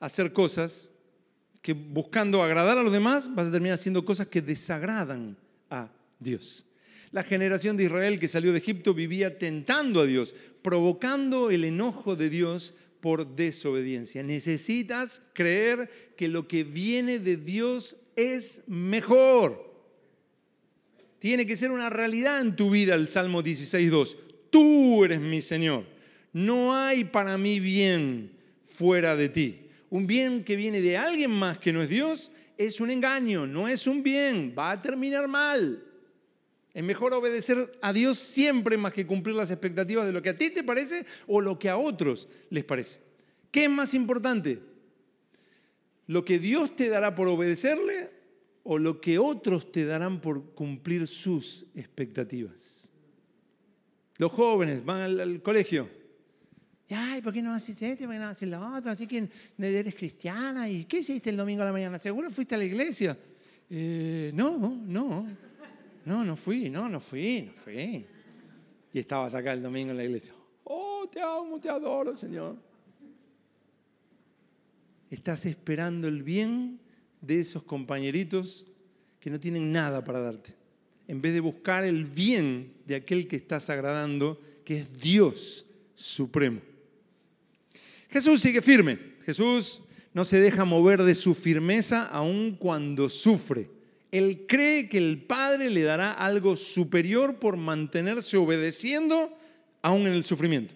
hacer 0.00 0.32
cosas 0.32 0.90
que 1.62 1.72
buscando 1.72 2.42
agradar 2.42 2.78
a 2.78 2.82
los 2.82 2.92
demás 2.92 3.34
vas 3.34 3.48
a 3.48 3.52
terminar 3.52 3.74
haciendo 3.74 4.04
cosas 4.04 4.28
que 4.28 4.42
desagradan 4.42 5.36
a 5.70 5.90
Dios. 6.18 6.66
La 7.10 7.22
generación 7.22 7.76
de 7.76 7.84
Israel 7.84 8.20
que 8.20 8.28
salió 8.28 8.52
de 8.52 8.58
Egipto 8.58 8.92
vivía 8.92 9.38
tentando 9.38 10.00
a 10.00 10.06
Dios, 10.06 10.34
provocando 10.62 11.50
el 11.50 11.64
enojo 11.64 12.16
de 12.16 12.28
Dios 12.28 12.74
por 13.00 13.34
desobediencia. 13.36 14.22
Necesitas 14.22 15.22
creer 15.32 15.88
que 16.16 16.28
lo 16.28 16.46
que 16.46 16.64
viene 16.64 17.18
de 17.18 17.36
Dios 17.36 17.96
es 18.16 18.62
mejor. 18.66 19.67
Tiene 21.18 21.46
que 21.46 21.56
ser 21.56 21.70
una 21.70 21.90
realidad 21.90 22.40
en 22.40 22.56
tu 22.56 22.70
vida 22.70 22.94
el 22.94 23.08
Salmo 23.08 23.42
16.2. 23.42 24.16
Tú 24.50 25.04
eres 25.04 25.20
mi 25.20 25.42
Señor. 25.42 25.84
No 26.32 26.74
hay 26.74 27.04
para 27.04 27.36
mí 27.38 27.60
bien 27.60 28.32
fuera 28.64 29.16
de 29.16 29.28
ti 29.28 29.68
un 29.90 30.06
bien 30.06 30.44
que 30.44 30.56
viene 30.56 30.80
de 30.80 30.96
alguien 30.96 31.30
más 31.30 31.58
que 31.58 31.72
no 31.72 31.82
es 31.82 31.88
Dios, 31.88 32.32
es 32.56 32.80
un 32.80 32.90
engaño, 32.90 33.46
no 33.46 33.68
es 33.68 33.86
un 33.86 34.02
bien, 34.02 34.54
va 34.56 34.72
a 34.72 34.82
terminar 34.82 35.28
mal. 35.28 35.84
Es 36.74 36.84
mejor 36.84 37.14
obedecer 37.14 37.72
a 37.80 37.92
Dios 37.92 38.18
siempre 38.18 38.76
más 38.76 38.92
que 38.92 39.06
cumplir 39.06 39.34
las 39.34 39.50
expectativas 39.50 40.06
de 40.06 40.12
lo 40.12 40.22
que 40.22 40.30
a 40.30 40.36
ti 40.36 40.50
te 40.50 40.62
parece 40.62 41.06
o 41.26 41.40
lo 41.40 41.58
que 41.58 41.68
a 41.68 41.76
otros 41.76 42.28
les 42.50 42.64
parece. 42.64 43.00
¿Qué 43.50 43.64
es 43.64 43.70
más 43.70 43.94
importante? 43.94 44.60
¿Lo 46.06 46.24
que 46.24 46.38
Dios 46.38 46.76
te 46.76 46.88
dará 46.88 47.14
por 47.14 47.28
obedecerle 47.28 48.10
o 48.64 48.78
lo 48.78 49.00
que 49.00 49.18
otros 49.18 49.72
te 49.72 49.84
darán 49.84 50.20
por 50.20 50.52
cumplir 50.52 51.06
sus 51.06 51.66
expectativas? 51.74 52.92
Los 54.16 54.32
jóvenes 54.32 54.84
van 54.84 55.20
al, 55.20 55.42
colegio 55.42 55.88
Ay, 56.90 57.20
¿por 57.20 57.32
qué 57.32 57.42
no 57.42 57.52
haces 57.52 57.80
esto? 57.82 58.04
¿Por 58.04 58.14
qué 58.14 58.18
no 58.18 58.26
haces 58.26 58.48
lo 58.48 58.74
otro? 58.74 58.90
Así 58.90 59.06
que 59.06 59.28
eres 59.58 59.94
cristiana. 59.94 60.68
¿Y 60.68 60.86
qué 60.86 61.00
hiciste 61.00 61.28
el 61.30 61.36
domingo 61.36 61.62
a 61.62 61.66
la 61.66 61.72
mañana? 61.72 61.98
¿Seguro 61.98 62.30
fuiste 62.30 62.54
a 62.54 62.58
la 62.58 62.64
iglesia? 62.64 63.16
Eh, 63.68 64.30
no, 64.34 64.58
no. 64.58 65.26
No, 66.06 66.24
no 66.24 66.36
fui, 66.36 66.70
no, 66.70 66.88
no 66.88 67.00
fui, 67.00 67.42
no 67.42 67.52
fui. 67.52 68.06
Y 68.94 68.98
estabas 68.98 69.34
acá 69.34 69.52
el 69.52 69.62
domingo 69.62 69.90
en 69.90 69.98
la 69.98 70.04
iglesia. 70.04 70.32
Oh, 70.64 71.06
te 71.12 71.20
amo, 71.20 71.60
te 71.60 71.68
adoro, 71.68 72.16
Señor. 72.16 72.56
Estás 75.10 75.44
esperando 75.44 76.08
el 76.08 76.22
bien 76.22 76.80
de 77.20 77.40
esos 77.40 77.62
compañeritos 77.62 78.66
que 79.20 79.30
no 79.30 79.40
tienen 79.40 79.72
nada 79.72 80.04
para 80.04 80.20
darte. 80.20 80.54
En 81.06 81.20
vez 81.20 81.32
de 81.32 81.40
buscar 81.40 81.84
el 81.84 82.04
bien 82.04 82.72
de 82.86 82.96
aquel 82.96 83.28
que 83.28 83.36
estás 83.36 83.70
agradando, 83.70 84.40
que 84.64 84.80
es 84.80 85.00
Dios 85.00 85.66
supremo. 85.94 86.60
Jesús 88.10 88.40
sigue 88.40 88.62
firme. 88.62 88.98
Jesús 89.24 89.82
no 90.14 90.24
se 90.24 90.40
deja 90.40 90.64
mover 90.64 91.02
de 91.02 91.14
su 91.14 91.34
firmeza 91.34 92.06
aun 92.06 92.56
cuando 92.58 93.08
sufre. 93.10 93.70
Él 94.10 94.46
cree 94.48 94.88
que 94.88 94.98
el 94.98 95.22
Padre 95.22 95.68
le 95.70 95.82
dará 95.82 96.12
algo 96.12 96.56
superior 96.56 97.38
por 97.38 97.56
mantenerse 97.56 98.36
obedeciendo 98.36 99.36
aún 99.82 100.06
en 100.06 100.14
el 100.14 100.24
sufrimiento. 100.24 100.74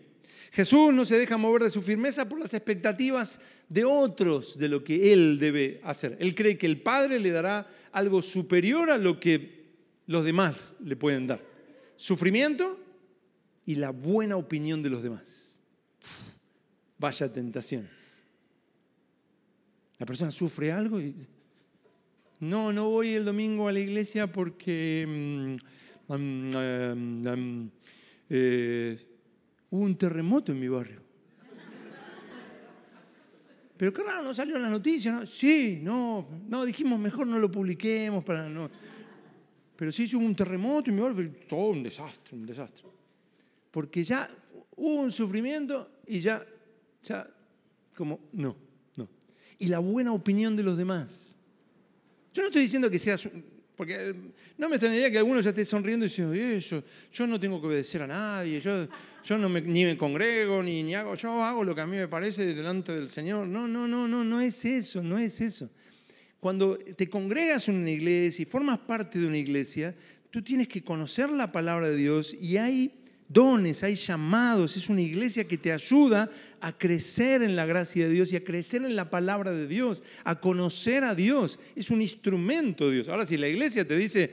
Jesús 0.52 0.92
no 0.92 1.06
se 1.06 1.18
deja 1.18 1.38
mover 1.38 1.62
de 1.62 1.70
su 1.70 1.80
firmeza 1.80 2.28
por 2.28 2.38
las 2.38 2.52
expectativas 2.52 3.40
de 3.70 3.86
otros 3.86 4.58
de 4.58 4.68
lo 4.68 4.84
que 4.84 5.10
Él 5.14 5.38
debe 5.38 5.80
hacer. 5.82 6.14
Él 6.20 6.34
cree 6.34 6.58
que 6.58 6.66
el 6.66 6.82
Padre 6.82 7.18
le 7.18 7.30
dará 7.30 7.66
algo 7.90 8.20
superior 8.20 8.90
a 8.90 8.98
lo 8.98 9.18
que 9.18 9.62
los 10.06 10.26
demás 10.26 10.76
le 10.84 10.94
pueden 10.94 11.26
dar. 11.26 11.42
Sufrimiento 11.96 12.78
y 13.64 13.76
la 13.76 13.90
buena 13.90 14.36
opinión 14.36 14.82
de 14.82 14.90
los 14.90 15.02
demás. 15.02 15.62
Vaya 16.98 17.32
tentaciones. 17.32 18.22
La 19.98 20.04
persona 20.04 20.30
sufre 20.30 20.70
algo 20.70 21.00
y 21.00 21.14
no, 22.40 22.74
no 22.74 22.90
voy 22.90 23.14
el 23.14 23.24
domingo 23.24 23.68
a 23.68 23.72
la 23.72 23.80
iglesia 23.80 24.30
porque 24.30 25.56
mm, 26.08 26.12
mm, 26.14 27.26
mm, 27.26 27.70
eh, 28.28 29.11
hubo 29.72 29.84
un 29.84 29.96
terremoto 29.96 30.52
en 30.52 30.60
mi 30.60 30.68
barrio. 30.68 31.00
Pero 33.76 34.04
raro, 34.04 34.22
no 34.22 34.34
salió 34.34 34.56
en 34.56 34.62
las 34.62 34.70
noticias. 34.70 35.28
Sí, 35.28 35.80
no, 35.82 36.28
no, 36.46 36.64
dijimos 36.64 37.00
mejor 37.00 37.26
no 37.26 37.38
lo 37.38 37.50
publiquemos 37.50 38.22
para 38.22 38.48
no. 38.48 38.70
Pero 39.74 39.90
sí 39.90 40.08
hubo 40.14 40.24
un 40.24 40.36
terremoto 40.36 40.90
en 40.90 40.96
mi 40.96 41.02
barrio, 41.02 41.34
todo 41.48 41.70
un 41.70 41.82
desastre, 41.82 42.36
un 42.36 42.46
desastre. 42.46 42.84
Porque 43.70 44.04
ya 44.04 44.30
hubo 44.76 45.00
un 45.00 45.10
sufrimiento 45.10 45.90
y 46.06 46.20
ya, 46.20 46.46
ya, 47.02 47.28
como, 47.96 48.20
no, 48.32 48.54
no. 48.94 49.08
Y 49.58 49.68
la 49.68 49.78
buena 49.78 50.12
opinión 50.12 50.54
de 50.54 50.62
los 50.62 50.76
demás. 50.76 51.38
Yo 52.34 52.42
no 52.42 52.48
estoy 52.48 52.62
diciendo 52.62 52.90
que 52.90 52.98
seas, 52.98 53.28
porque 53.76 54.14
no 54.58 54.68
me 54.68 54.76
extrañaría 54.76 55.10
que 55.10 55.18
algunos 55.18 55.44
ya 55.44 55.50
esté 55.50 55.64
sonriendo 55.64 56.04
y 56.04 56.08
diciendo, 56.08 56.34
yo, 56.34 56.82
yo 57.12 57.26
no 57.26 57.40
tengo 57.40 57.60
que 57.60 57.66
obedecer 57.66 58.02
a 58.02 58.06
nadie, 58.06 58.60
yo, 58.60 58.86
yo 59.24 59.38
no 59.38 59.48
me, 59.48 59.60
ni 59.60 59.84
me 59.84 59.96
congrego, 59.96 60.62
ni, 60.62 60.82
ni 60.82 60.94
hago, 60.94 61.14
yo 61.14 61.42
hago 61.42 61.64
lo 61.64 61.74
que 61.74 61.80
a 61.80 61.86
mí 61.86 61.96
me 61.96 62.08
parece 62.08 62.54
delante 62.54 62.92
del 62.92 63.08
Señor. 63.08 63.46
No, 63.46 63.66
no, 63.66 63.88
no, 63.88 64.06
no, 64.06 64.24
no 64.24 64.40
es 64.40 64.64
eso, 64.64 65.02
no 65.02 65.18
es 65.18 65.40
eso. 65.40 65.70
Cuando 66.38 66.76
te 66.76 67.08
congregas 67.08 67.68
en 67.68 67.76
una 67.76 67.90
iglesia 67.90 68.42
y 68.42 68.46
formas 68.46 68.80
parte 68.80 69.18
de 69.18 69.26
una 69.26 69.38
iglesia, 69.38 69.94
tú 70.30 70.42
tienes 70.42 70.68
que 70.68 70.82
conocer 70.82 71.30
la 71.30 71.52
palabra 71.52 71.88
de 71.88 71.96
Dios 71.96 72.34
y 72.34 72.56
hay 72.56 73.01
dones, 73.32 73.82
hay 73.82 73.94
llamados, 73.94 74.76
es 74.76 74.88
una 74.88 75.00
iglesia 75.00 75.46
que 75.46 75.58
te 75.58 75.72
ayuda 75.72 76.30
a 76.60 76.76
crecer 76.76 77.42
en 77.42 77.56
la 77.56 77.66
gracia 77.66 78.06
de 78.06 78.12
Dios 78.12 78.32
y 78.32 78.36
a 78.36 78.44
crecer 78.44 78.84
en 78.84 78.94
la 78.94 79.10
palabra 79.10 79.52
de 79.52 79.66
Dios, 79.66 80.02
a 80.24 80.40
conocer 80.40 81.04
a 81.04 81.14
Dios. 81.14 81.58
Es 81.74 81.90
un 81.90 82.02
instrumento 82.02 82.88
de 82.88 82.96
Dios. 82.96 83.08
Ahora, 83.08 83.26
si 83.26 83.36
la 83.36 83.48
iglesia 83.48 83.86
te 83.86 83.96
dice, 83.96 84.30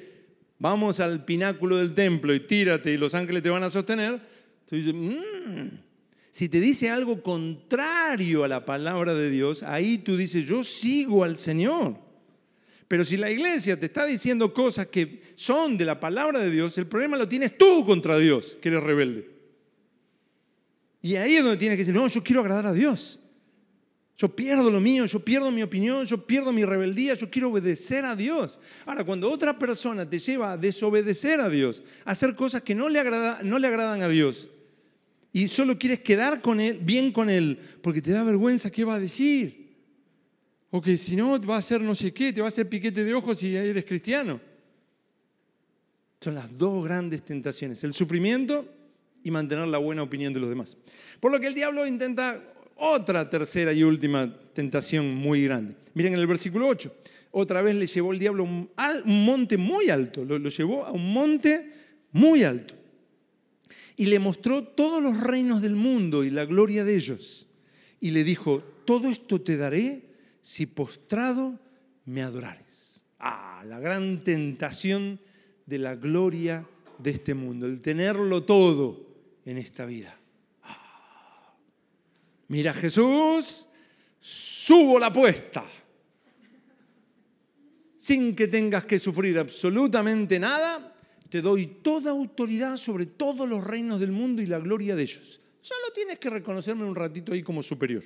vamos 0.59 0.99
al 0.99 1.25
pináculo 1.25 1.77
del 1.77 1.93
templo 1.93 2.33
y 2.33 2.41
tírate 2.41 2.91
y 2.91 2.97
los 2.97 3.15
ángeles 3.15 3.41
te 3.43 3.49
van 3.49 3.63
a 3.63 3.69
sostener, 3.69 4.19
tú 4.67 4.75
dices, 4.75 4.93
mm". 4.93 5.67
si 6.31 6.49
te 6.49 6.59
dice 6.59 6.89
algo 6.89 7.23
contrario 7.23 8.43
a 8.43 8.47
la 8.47 8.65
palabra 8.65 9.13
de 9.13 9.29
Dios, 9.29 9.63
ahí 9.63 9.99
tú 9.99 10.17
dices, 10.17 10.45
yo 10.45 10.63
sigo 10.63 11.23
al 11.23 11.38
Señor. 11.38 12.08
Pero 12.89 13.06
si 13.06 13.17
la 13.17 13.30
iglesia 13.30 13.80
te 13.80 13.86
está 13.86 14.04
diciendo 14.04 14.52
cosas 14.52 14.88
que 14.88 15.21
son 15.36 15.78
de 15.78 15.86
la 15.86 15.99
palabra 15.99 16.39
de 16.39 16.49
Dios, 16.49 16.75
el 16.80 16.88
problema 16.88 17.17
lo 17.17 17.28
tienes 17.28 17.56
tú 17.56 17.86
contra 17.86 18.17
Dios, 18.17 18.58
que 18.60 18.69
eres 18.69 18.82
rebelde. 18.82 19.30
Y 20.99 21.15
ahí 21.15 21.36
es 21.36 21.43
donde 21.43 21.58
tienes 21.58 21.78
que 21.78 21.84
decir, 21.84 21.93
no, 21.93 22.08
yo 22.08 22.23
quiero 22.23 22.41
agradar 22.41 22.65
a 22.65 22.73
Dios. 22.73 23.19
Yo 24.17 24.36
pierdo 24.36 24.71
lo 24.71 24.82
mío, 24.82 25.06
yo 25.06 25.19
pierdo 25.19 25.52
mi 25.52 25.62
opinión, 25.62 26.04
yo 26.08 26.25
pierdo 26.25 26.52
mi 26.52 26.65
rebeldía, 26.65 27.13
yo 27.13 27.30
quiero 27.30 27.52
obedecer 27.52 28.06
a 28.06 28.15
Dios. 28.15 28.60
Ahora, 28.88 29.06
cuando 29.06 29.30
otra 29.30 29.60
persona 29.60 30.10
te 30.10 30.17
lleva 30.17 30.54
a 30.54 30.58
desobedecer 30.58 31.39
a 31.41 31.47
Dios, 31.47 31.84
a 32.06 32.12
hacer 32.12 32.34
cosas 32.34 32.63
que 32.63 32.73
no 32.73 32.89
le, 32.89 33.04
no 33.43 33.60
le 33.60 33.67
agradan 33.67 34.02
a 34.02 34.10
Dios, 34.10 34.49
y 35.32 35.47
solo 35.47 35.78
quieres 35.78 35.99
quedar 35.99 36.41
con 36.41 36.60
él, 36.60 36.80
bien 36.82 37.12
con 37.12 37.30
él, 37.30 37.60
porque 37.84 38.02
te 38.02 38.10
da 38.10 38.23
vergüenza, 38.23 38.71
¿qué 38.71 38.84
va 38.84 38.95
a 38.95 38.99
decir? 38.99 39.58
O 40.71 40.82
que 40.82 40.97
si 40.97 41.15
no, 41.15 41.39
va 41.41 41.58
a 41.58 41.62
ser 41.62 41.82
no 41.82 41.95
sé 41.95 42.13
qué, 42.13 42.32
te 42.32 42.41
va 42.41 42.47
a 42.47 42.49
hacer 42.49 42.69
piquete 42.69 43.03
de 43.03 43.13
ojos 43.13 43.39
si 43.39 43.55
eres 43.55 43.86
cristiano. 43.86 44.39
Son 46.21 46.36
las 46.36 46.55
dos 46.58 46.84
grandes 46.84 47.23
tentaciones, 47.23 47.84
el 47.84 47.93
sufrimiento 47.93 48.67
y 49.23 49.32
mantener 49.32 49.67
la 49.67 49.77
buena 49.77 50.03
opinión 50.03 50.34
de 50.34 50.39
los 50.39 50.49
demás. 50.49 50.77
Por 51.19 51.32
lo 51.32 51.39
que 51.39 51.47
el 51.47 51.53
diablo 51.53 51.88
intenta 51.88 52.41
otra 52.75 53.29
tercera 53.29 53.73
y 53.73 53.84
última 53.84 54.34
tentación 54.53 55.13
muy 55.15 55.43
grande. 55.43 55.75
Miren 55.93 56.13
en 56.13 56.19
el 56.19 56.27
versículo 56.27 56.67
8, 56.67 56.93
otra 57.32 57.62
vez 57.62 57.75
le 57.75 57.88
llevó 57.88 58.12
el 58.12 58.19
diablo 58.19 58.47
a 58.75 58.93
un 59.05 59.25
monte 59.25 59.58
muy 59.58 59.89
alto, 59.89 60.23
lo, 60.23 60.38
lo 60.38 60.49
llevó 60.49 60.86
a 60.86 60.91
un 60.91 61.13
monte 61.13 61.71
muy 62.12 62.43
alto 62.43 62.75
y 63.99 64.05
le 64.05 64.17
mostró 64.17 64.63
todos 64.63 65.03
los 65.03 65.21
reinos 65.21 65.62
del 65.62 65.75
mundo 65.75 66.23
y 66.23 66.29
la 66.29 66.45
gloria 66.45 66.86
de 66.86 66.95
ellos. 66.95 67.47
Y 67.99 68.12
le 68.12 68.23
dijo, 68.23 68.63
todo 68.86 69.10
esto 69.10 69.41
te 69.41 69.58
daré 69.58 70.08
si 70.41 70.65
postrado 70.65 71.60
me 72.06 72.23
adorares. 72.23 73.04
Ah, 73.19 73.63
la 73.65 73.80
gran 73.80 74.23
tentación 74.23 75.19
de 75.65 75.78
la 75.78 75.95
gloria 75.95 76.65
de 76.97 77.12
este 77.12 77.34
mundo, 77.34 77.65
el 77.65 77.82
tenerlo 77.82 78.43
todo 78.43 79.08
en 79.45 79.58
esta 79.58 79.86
vida. 79.86 80.17
Ah. 80.63 81.54
Mira 82.47 82.73
Jesús, 82.73 83.67
subo 84.19 84.99
la 84.99 85.08
apuesta, 85.08 85.65
sin 87.97 88.36
que 88.36 88.47
tengas 88.47 88.86
que 88.86 88.97
sufrir 88.97 89.38
absolutamente 89.38 90.39
nada, 90.39 90.95
te 91.30 91.41
doy 91.41 91.67
toda 91.84 92.12
autoridad 92.12 92.78
sobre 92.78 93.06
todos 93.06 93.47
los 93.47 93.63
reinos 93.63 93.99
del 93.99 94.12
mundo 94.12 94.41
y 94.41 94.47
la 94.47 94.60
gloria 94.60 94.95
de 94.95 95.04
ellos. 95.04 95.39
Solo 95.62 95.93
tienes 95.93 96.17
que 96.17 96.30
reconocerme 96.30 96.86
un 96.86 96.95
ratito 96.95 97.34
ahí 97.34 97.43
como 97.43 97.62
superior. 97.62 98.04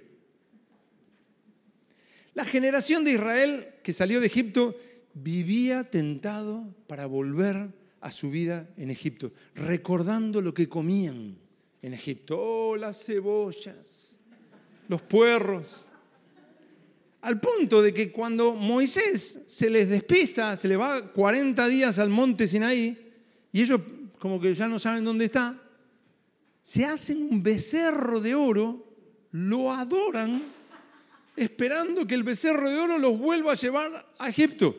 La 2.33 2.45
generación 2.45 3.03
de 3.03 3.11
Israel 3.11 3.67
que 3.83 3.93
salió 3.93 4.19
de 4.19 4.27
Egipto 4.27 4.75
vivía 5.13 5.83
tentado 5.83 6.73
para 6.87 7.05
volver 7.05 7.69
a 8.01 8.11
su 8.11 8.29
vida 8.29 8.67
en 8.75 8.89
Egipto, 8.89 9.31
recordando 9.55 10.41
lo 10.41 10.53
que 10.53 10.67
comían 10.67 11.37
en 11.81 11.93
Egipto. 11.93 12.37
Oh, 12.39 12.75
las 12.75 13.05
cebollas, 13.05 14.19
los 14.87 15.01
puerros. 15.03 15.87
Al 17.21 17.39
punto 17.39 17.81
de 17.81 17.93
que 17.93 18.11
cuando 18.11 18.53
Moisés 18.53 19.39
se 19.45 19.69
les 19.69 19.87
despista, 19.87 20.57
se 20.57 20.67
le 20.67 20.75
va 20.75 21.13
40 21.13 21.67
días 21.67 21.99
al 21.99 22.09
monte 22.09 22.47
Sinaí, 22.47 22.97
y 23.51 23.61
ellos 23.61 23.79
como 24.19 24.41
que 24.41 24.53
ya 24.53 24.67
no 24.67 24.79
saben 24.79 25.05
dónde 25.05 25.25
está, 25.25 25.61
se 26.61 26.83
hacen 26.83 27.21
un 27.29 27.43
becerro 27.43 28.19
de 28.19 28.35
oro, 28.35 28.85
lo 29.31 29.71
adoran 29.71 30.52
esperando 31.35 32.05
que 32.05 32.15
el 32.15 32.23
becerro 32.23 32.69
de 32.69 32.77
oro 32.77 32.97
los 32.97 33.17
vuelva 33.17 33.53
a 33.53 33.55
llevar 33.55 34.13
a 34.17 34.29
Egipto. 34.29 34.75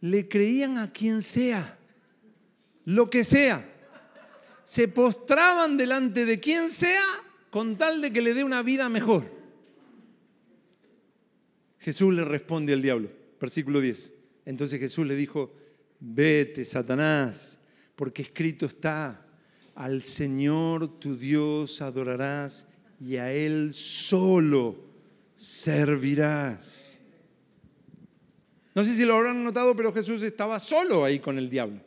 Le 0.00 0.28
creían 0.28 0.78
a 0.78 0.92
quien 0.92 1.22
sea, 1.22 1.78
lo 2.84 3.10
que 3.10 3.24
sea. 3.24 3.74
Se 4.64 4.88
postraban 4.88 5.76
delante 5.76 6.24
de 6.24 6.38
quien 6.38 6.70
sea 6.70 7.04
con 7.50 7.76
tal 7.76 8.00
de 8.00 8.12
que 8.12 8.20
le 8.20 8.34
dé 8.34 8.44
una 8.44 8.62
vida 8.62 8.88
mejor. 8.88 9.38
Jesús 11.78 12.12
le 12.12 12.24
responde 12.24 12.72
al 12.72 12.82
diablo, 12.82 13.10
versículo 13.40 13.80
10. 13.80 14.14
Entonces 14.44 14.78
Jesús 14.78 15.06
le 15.06 15.16
dijo, 15.16 15.54
vete, 16.00 16.64
Satanás, 16.64 17.58
porque 17.96 18.22
escrito 18.22 18.66
está, 18.66 19.26
al 19.74 20.02
Señor 20.02 20.98
tu 20.98 21.16
Dios 21.16 21.80
adorarás 21.80 22.66
y 23.00 23.16
a 23.16 23.32
Él 23.32 23.72
solo 23.72 24.76
servirás. 25.36 27.00
No 28.74 28.84
sé 28.84 28.94
si 28.94 29.04
lo 29.04 29.16
habrán 29.16 29.42
notado, 29.42 29.74
pero 29.74 29.92
Jesús 29.92 30.22
estaba 30.22 30.58
solo 30.58 31.04
ahí 31.04 31.18
con 31.18 31.38
el 31.38 31.48
diablo. 31.48 31.80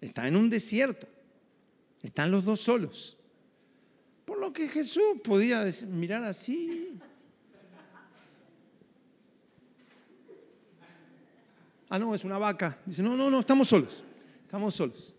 Está 0.00 0.28
en 0.28 0.36
un 0.36 0.48
desierto. 0.48 1.06
Están 2.02 2.30
los 2.30 2.44
dos 2.44 2.60
solos. 2.60 3.16
Por 4.24 4.38
lo 4.38 4.52
que 4.52 4.68
Jesús 4.68 5.20
podía 5.22 5.64
mirar 5.88 6.24
así. 6.24 6.98
Ah, 11.88 11.98
no, 11.98 12.14
es 12.14 12.24
una 12.24 12.38
vaca. 12.38 12.78
Dice, 12.86 13.02
no, 13.02 13.16
no, 13.16 13.30
no, 13.30 13.40
estamos 13.40 13.68
solos. 13.68 14.02
Estamos 14.44 14.74
solos. 14.74 15.14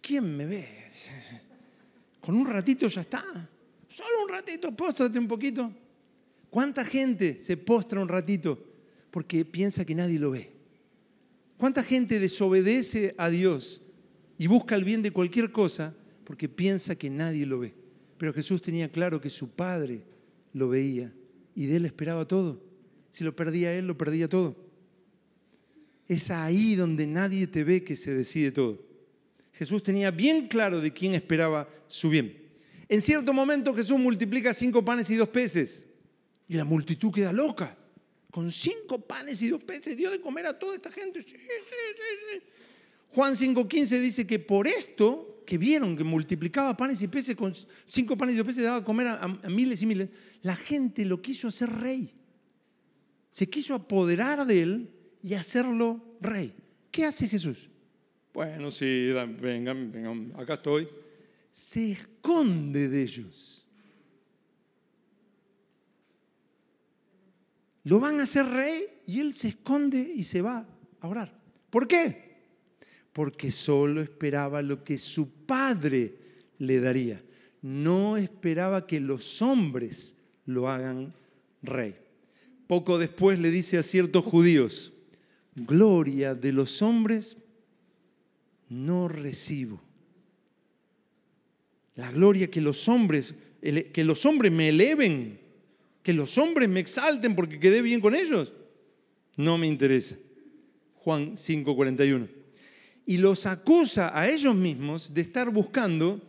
¿Quién 0.00 0.36
me 0.36 0.46
ve? 0.46 0.78
Con 2.20 2.34
un 2.34 2.46
ratito 2.46 2.88
ya 2.88 3.00
está. 3.00 3.24
Solo 3.88 4.24
un 4.24 4.28
ratito, 4.28 4.74
póstrate 4.76 5.18
un 5.18 5.28
poquito. 5.28 5.72
¿Cuánta 6.50 6.84
gente 6.84 7.38
se 7.40 7.56
postra 7.56 8.00
un 8.00 8.08
ratito 8.08 8.58
porque 9.10 9.44
piensa 9.44 9.84
que 9.84 9.94
nadie 9.94 10.18
lo 10.18 10.30
ve? 10.30 10.50
¿Cuánta 11.56 11.82
gente 11.82 12.20
desobedece 12.20 13.14
a 13.18 13.28
Dios 13.28 13.82
y 14.38 14.46
busca 14.46 14.76
el 14.76 14.84
bien 14.84 15.02
de 15.02 15.10
cualquier 15.10 15.50
cosa 15.50 15.94
porque 16.24 16.48
piensa 16.48 16.94
que 16.94 17.10
nadie 17.10 17.44
lo 17.44 17.60
ve. 17.60 17.74
Pero 18.16 18.32
Jesús 18.32 18.62
tenía 18.62 18.90
claro 18.90 19.20
que 19.20 19.30
su 19.30 19.48
Padre 19.48 20.02
lo 20.52 20.68
veía 20.68 21.12
y 21.54 21.66
de 21.66 21.76
él 21.76 21.84
esperaba 21.86 22.26
todo. 22.26 22.62
Si 23.10 23.24
lo 23.24 23.34
perdía 23.34 23.74
él, 23.74 23.86
lo 23.86 23.96
perdía 23.96 24.28
todo. 24.28 24.56
Es 26.06 26.30
ahí 26.30 26.74
donde 26.74 27.06
nadie 27.06 27.46
te 27.46 27.64
ve 27.64 27.82
que 27.82 27.96
se 27.96 28.14
decide 28.14 28.52
todo. 28.52 28.78
Jesús 29.58 29.82
tenía 29.82 30.12
bien 30.12 30.46
claro 30.46 30.80
de 30.80 30.92
quién 30.92 31.14
esperaba 31.14 31.68
su 31.88 32.08
bien. 32.08 32.48
En 32.88 33.02
cierto 33.02 33.32
momento 33.32 33.74
Jesús 33.74 33.98
multiplica 33.98 34.54
cinco 34.54 34.84
panes 34.84 35.10
y 35.10 35.16
dos 35.16 35.30
peces 35.30 35.84
y 36.46 36.54
la 36.54 36.64
multitud 36.64 37.12
queda 37.12 37.32
loca. 37.32 37.76
Con 38.30 38.52
cinco 38.52 39.00
panes 39.00 39.42
y 39.42 39.48
dos 39.48 39.64
peces 39.64 39.96
dio 39.96 40.12
de 40.12 40.20
comer 40.20 40.46
a 40.46 40.56
toda 40.56 40.76
esta 40.76 40.92
gente. 40.92 41.26
Juan 43.08 43.34
5.15 43.34 43.98
dice 43.98 44.26
que 44.28 44.38
por 44.38 44.68
esto 44.68 45.42
que 45.44 45.58
vieron 45.58 45.96
que 45.96 46.04
multiplicaba 46.04 46.76
panes 46.76 47.02
y 47.02 47.08
peces, 47.08 47.34
con 47.34 47.52
cinco 47.84 48.16
panes 48.16 48.36
y 48.36 48.38
dos 48.38 48.46
peces 48.46 48.62
daba 48.62 48.76
a 48.76 48.84
comer 48.84 49.08
a, 49.08 49.24
a 49.24 49.48
miles 49.48 49.82
y 49.82 49.86
miles, 49.86 50.08
la 50.42 50.54
gente 50.54 51.04
lo 51.04 51.20
quiso 51.20 51.48
hacer 51.48 51.68
rey. 51.68 52.14
Se 53.28 53.48
quiso 53.48 53.74
apoderar 53.74 54.46
de 54.46 54.62
él 54.62 54.90
y 55.20 55.34
hacerlo 55.34 56.16
rey. 56.20 56.54
¿Qué 56.92 57.04
hace 57.04 57.28
Jesús? 57.28 57.70
Bueno, 58.38 58.70
sí, 58.70 59.10
vengan, 59.40 59.90
vengan, 59.90 60.32
acá 60.36 60.54
estoy. 60.54 60.88
Se 61.50 61.90
esconde 61.90 62.88
de 62.88 63.02
ellos. 63.02 63.66
Lo 67.82 67.98
van 67.98 68.20
a 68.20 68.22
hacer 68.22 68.46
rey 68.46 68.84
y 69.06 69.18
él 69.18 69.32
se 69.32 69.48
esconde 69.48 69.98
y 69.98 70.22
se 70.22 70.40
va 70.40 70.64
a 71.00 71.08
orar. 71.08 71.36
¿Por 71.68 71.88
qué? 71.88 72.36
Porque 73.12 73.50
solo 73.50 74.00
esperaba 74.00 74.62
lo 74.62 74.84
que 74.84 74.98
su 74.98 75.28
padre 75.28 76.14
le 76.58 76.78
daría. 76.78 77.20
No 77.60 78.16
esperaba 78.16 78.86
que 78.86 79.00
los 79.00 79.42
hombres 79.42 80.14
lo 80.46 80.70
hagan 80.70 81.12
rey. 81.60 81.96
Poco 82.68 82.98
después 82.98 83.40
le 83.40 83.50
dice 83.50 83.78
a 83.78 83.82
ciertos 83.82 84.24
judíos, 84.24 84.92
gloria 85.56 86.36
de 86.36 86.52
los 86.52 86.82
hombres 86.82 87.36
no 88.68 89.08
recibo. 89.08 89.80
La 91.94 92.10
gloria 92.10 92.50
que 92.50 92.60
los 92.60 92.88
hombres, 92.88 93.34
que 93.60 94.04
los 94.04 94.24
hombres 94.24 94.52
me 94.52 94.68
eleven, 94.68 95.40
que 96.02 96.12
los 96.12 96.38
hombres 96.38 96.68
me 96.68 96.80
exalten 96.80 97.34
porque 97.34 97.58
quedé 97.58 97.82
bien 97.82 98.00
con 98.00 98.14
ellos, 98.14 98.52
no 99.36 99.58
me 99.58 99.66
interesa. 99.66 100.16
Juan 100.94 101.36
5:41. 101.36 102.28
Y 103.06 103.16
los 103.16 103.46
acusa 103.46 104.16
a 104.18 104.28
ellos 104.28 104.54
mismos 104.54 105.12
de 105.12 105.22
estar 105.22 105.50
buscando 105.50 106.20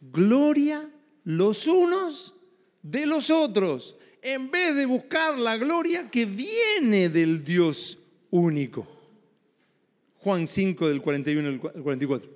gloria 0.00 0.88
los 1.24 1.66
unos 1.66 2.34
de 2.82 3.06
los 3.06 3.30
otros, 3.30 3.96
en 4.22 4.50
vez 4.50 4.74
de 4.74 4.86
buscar 4.86 5.36
la 5.36 5.56
gloria 5.56 6.10
que 6.10 6.24
viene 6.24 7.08
del 7.08 7.44
Dios 7.44 7.98
único. 8.30 8.97
Juan 10.18 10.48
5 10.48 10.88
del 10.88 11.00
41 11.00 11.48
al 11.48 11.60
44. 11.60 12.30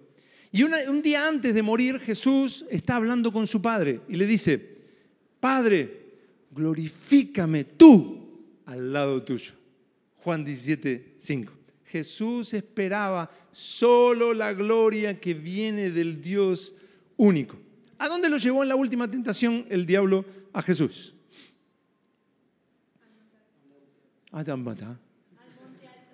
Y 0.53 0.63
un 0.65 1.03
día 1.03 1.27
antes 1.27 1.55
de 1.55 1.63
morir, 1.63 1.99
Jesús 1.99 2.65
está 2.71 2.97
hablando 2.97 3.33
con 3.33 3.47
su 3.47 3.63
Padre 3.63 4.01
y 4.09 4.17
le 4.17 4.27
dice, 4.27 4.79
Padre, 5.41 6.03
glorifícame 6.51 7.65
tú 7.65 8.23
al 8.67 8.93
lado 8.93 9.23
tuyo. 9.23 9.53
Juan 10.19 10.45
17, 10.45 11.15
5. 11.19 11.53
Jesús 11.87 12.55
esperaba 12.55 13.31
solo 13.51 14.33
la 14.33 14.53
gloria 14.53 15.19
que 15.19 15.35
viene 15.35 15.91
del 15.91 16.21
Dios 16.23 16.75
único. 17.17 17.57
¿A 17.99 18.09
dónde 18.09 18.29
lo 18.29 18.37
llevó 18.37 18.63
en 18.63 18.69
la 18.69 18.77
última 18.77 19.11
tentación 19.11 19.67
el 19.69 19.87
diablo 19.87 20.25
a 20.53 20.63
Jesús? 20.63 21.15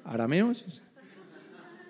Arameos 0.04 0.64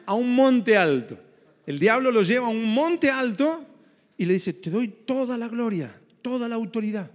a 0.08 0.14
un 0.14 0.34
monte 0.34 0.74
alto. 0.74 1.18
El 1.66 1.78
diablo 1.78 2.10
lo 2.10 2.22
lleva 2.22 2.46
a 2.46 2.50
un 2.50 2.72
monte 2.72 3.10
alto 3.10 3.62
y 4.16 4.24
le 4.24 4.32
dice, 4.32 4.54
te 4.54 4.70
doy 4.70 4.88
toda 4.88 5.36
la 5.36 5.48
gloria, 5.48 5.94
toda 6.22 6.48
la 6.48 6.54
autoridad. 6.54 7.10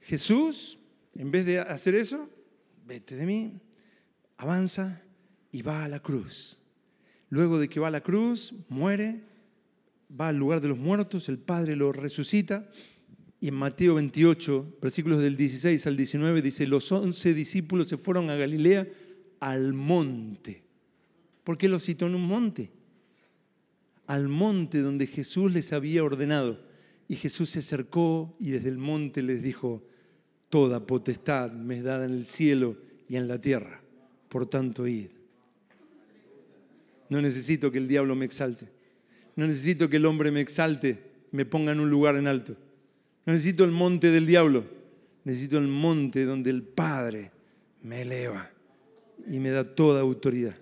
Jesús, 0.00 0.80
en 1.14 1.30
vez 1.30 1.46
de 1.46 1.60
hacer 1.60 1.94
eso, 1.94 2.28
vete 2.84 3.14
de 3.14 3.26
mí, 3.26 3.60
avanza 4.38 5.00
y 5.52 5.62
va 5.62 5.84
a 5.84 5.88
la 5.88 6.00
cruz. 6.00 6.58
Luego 7.30 7.60
de 7.60 7.68
que 7.68 7.78
va 7.78 7.86
a 7.86 7.92
la 7.92 8.02
cruz, 8.02 8.54
muere, 8.68 9.22
va 10.20 10.30
al 10.30 10.36
lugar 10.36 10.60
de 10.60 10.66
los 10.66 10.78
muertos, 10.78 11.28
el 11.28 11.38
Padre 11.38 11.76
lo 11.76 11.92
resucita. 11.92 12.68
Y 13.40 13.46
en 13.46 13.54
Mateo 13.54 13.94
28, 13.94 14.78
versículos 14.82 15.20
del 15.20 15.36
16 15.36 15.86
al 15.86 15.96
19, 15.96 16.42
dice, 16.42 16.66
los 16.66 16.90
once 16.90 17.32
discípulos 17.34 17.86
se 17.86 17.98
fueron 17.98 18.30
a 18.30 18.34
Galilea 18.34 18.88
al 19.40 19.74
monte. 19.74 20.62
¿Por 21.44 21.56
qué 21.56 21.68
lo 21.68 21.80
citó 21.80 22.06
en 22.06 22.14
un 22.14 22.26
monte? 22.26 22.70
Al 24.06 24.28
monte 24.28 24.80
donde 24.80 25.06
Jesús 25.06 25.52
les 25.52 25.72
había 25.72 26.04
ordenado. 26.04 26.60
Y 27.08 27.16
Jesús 27.16 27.50
se 27.50 27.60
acercó 27.60 28.36
y 28.38 28.50
desde 28.50 28.68
el 28.68 28.78
monte 28.78 29.22
les 29.22 29.42
dijo, 29.42 29.82
Toda 30.50 30.86
potestad 30.86 31.52
me 31.52 31.76
es 31.76 31.84
dada 31.84 32.04
en 32.06 32.12
el 32.12 32.26
cielo 32.26 32.76
y 33.08 33.16
en 33.16 33.28
la 33.28 33.40
tierra. 33.40 33.80
Por 34.28 34.46
tanto, 34.46 34.86
id. 34.86 35.08
No 37.08 37.22
necesito 37.22 37.72
que 37.72 37.78
el 37.78 37.88
diablo 37.88 38.14
me 38.14 38.24
exalte. 38.24 38.68
No 39.36 39.46
necesito 39.46 39.88
que 39.88 39.96
el 39.96 40.06
hombre 40.06 40.30
me 40.30 40.40
exalte, 40.40 40.98
me 41.30 41.44
ponga 41.44 41.72
en 41.72 41.80
un 41.80 41.90
lugar 41.90 42.16
en 42.16 42.26
alto. 42.26 42.56
No 43.24 43.32
necesito 43.32 43.64
el 43.64 43.70
monte 43.70 44.10
del 44.10 44.26
diablo. 44.26 44.64
Necesito 45.24 45.58
el 45.58 45.68
monte 45.68 46.24
donde 46.24 46.50
el 46.50 46.62
Padre 46.62 47.30
me 47.82 48.02
eleva 48.02 48.50
y 49.26 49.38
me 49.38 49.50
da 49.50 49.64
toda 49.64 50.00
autoridad. 50.00 50.54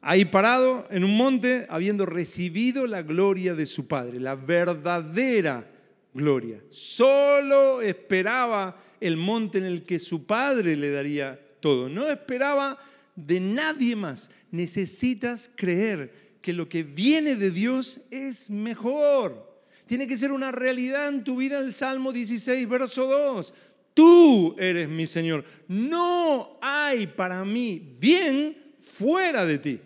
Ahí 0.00 0.24
parado 0.24 0.86
en 0.90 1.02
un 1.02 1.16
monte, 1.16 1.66
habiendo 1.68 2.06
recibido 2.06 2.86
la 2.86 3.02
gloria 3.02 3.54
de 3.54 3.66
su 3.66 3.88
Padre, 3.88 4.20
la 4.20 4.36
verdadera 4.36 5.68
gloria. 6.14 6.60
Solo 6.70 7.82
esperaba 7.82 8.80
el 9.00 9.16
monte 9.16 9.58
en 9.58 9.64
el 9.64 9.84
que 9.84 9.98
su 9.98 10.24
Padre 10.24 10.76
le 10.76 10.90
daría 10.90 11.38
todo. 11.60 11.88
No 11.88 12.06
esperaba 12.08 12.78
de 13.16 13.40
nadie 13.40 13.96
más. 13.96 14.30
Necesitas 14.50 15.50
creer 15.54 16.38
que 16.40 16.52
lo 16.52 16.68
que 16.68 16.84
viene 16.84 17.34
de 17.34 17.50
Dios 17.50 18.00
es 18.10 18.48
mejor. 18.48 19.60
Tiene 19.86 20.06
que 20.06 20.16
ser 20.16 20.32
una 20.32 20.52
realidad 20.52 21.08
en 21.08 21.24
tu 21.24 21.36
vida 21.36 21.58
el 21.58 21.74
Salmo 21.74 22.12
16, 22.12 22.68
verso 22.68 23.06
2. 23.06 23.54
Tú 23.96 24.54
eres 24.58 24.90
mi 24.90 25.06
Señor. 25.06 25.42
No 25.68 26.58
hay 26.60 27.06
para 27.06 27.42
mí 27.46 27.96
bien 27.98 28.74
fuera 28.78 29.46
de 29.46 29.58
ti. 29.58 29.80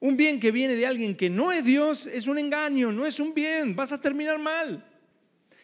Un 0.00 0.16
bien 0.16 0.40
que 0.40 0.50
viene 0.50 0.74
de 0.74 0.86
alguien 0.86 1.14
que 1.14 1.30
no 1.30 1.52
es 1.52 1.64
Dios 1.64 2.08
es 2.08 2.26
un 2.26 2.36
engaño, 2.36 2.90
no 2.90 3.06
es 3.06 3.20
un 3.20 3.32
bien, 3.32 3.76
vas 3.76 3.92
a 3.92 4.00
terminar 4.00 4.40
mal. 4.40 4.84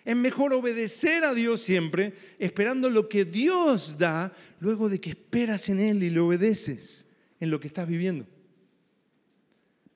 Es 0.05 0.15
mejor 0.15 0.55
obedecer 0.55 1.25
a 1.25 1.35
Dios 1.35 1.61
siempre, 1.61 2.13
esperando 2.39 2.89
lo 2.89 3.09
que 3.09 3.25
Dios 3.25 3.99
da, 3.99 4.33
luego 4.61 4.89
de 4.89 5.01
que 5.01 5.11
esperas 5.11 5.69
en 5.69 5.81
Él 5.81 6.05
y 6.05 6.11
le 6.11 6.21
obedeces 6.21 7.09
en 7.41 7.51
lo 7.51 7.59
que 7.59 7.67
estás 7.67 7.89
viviendo. 7.89 8.25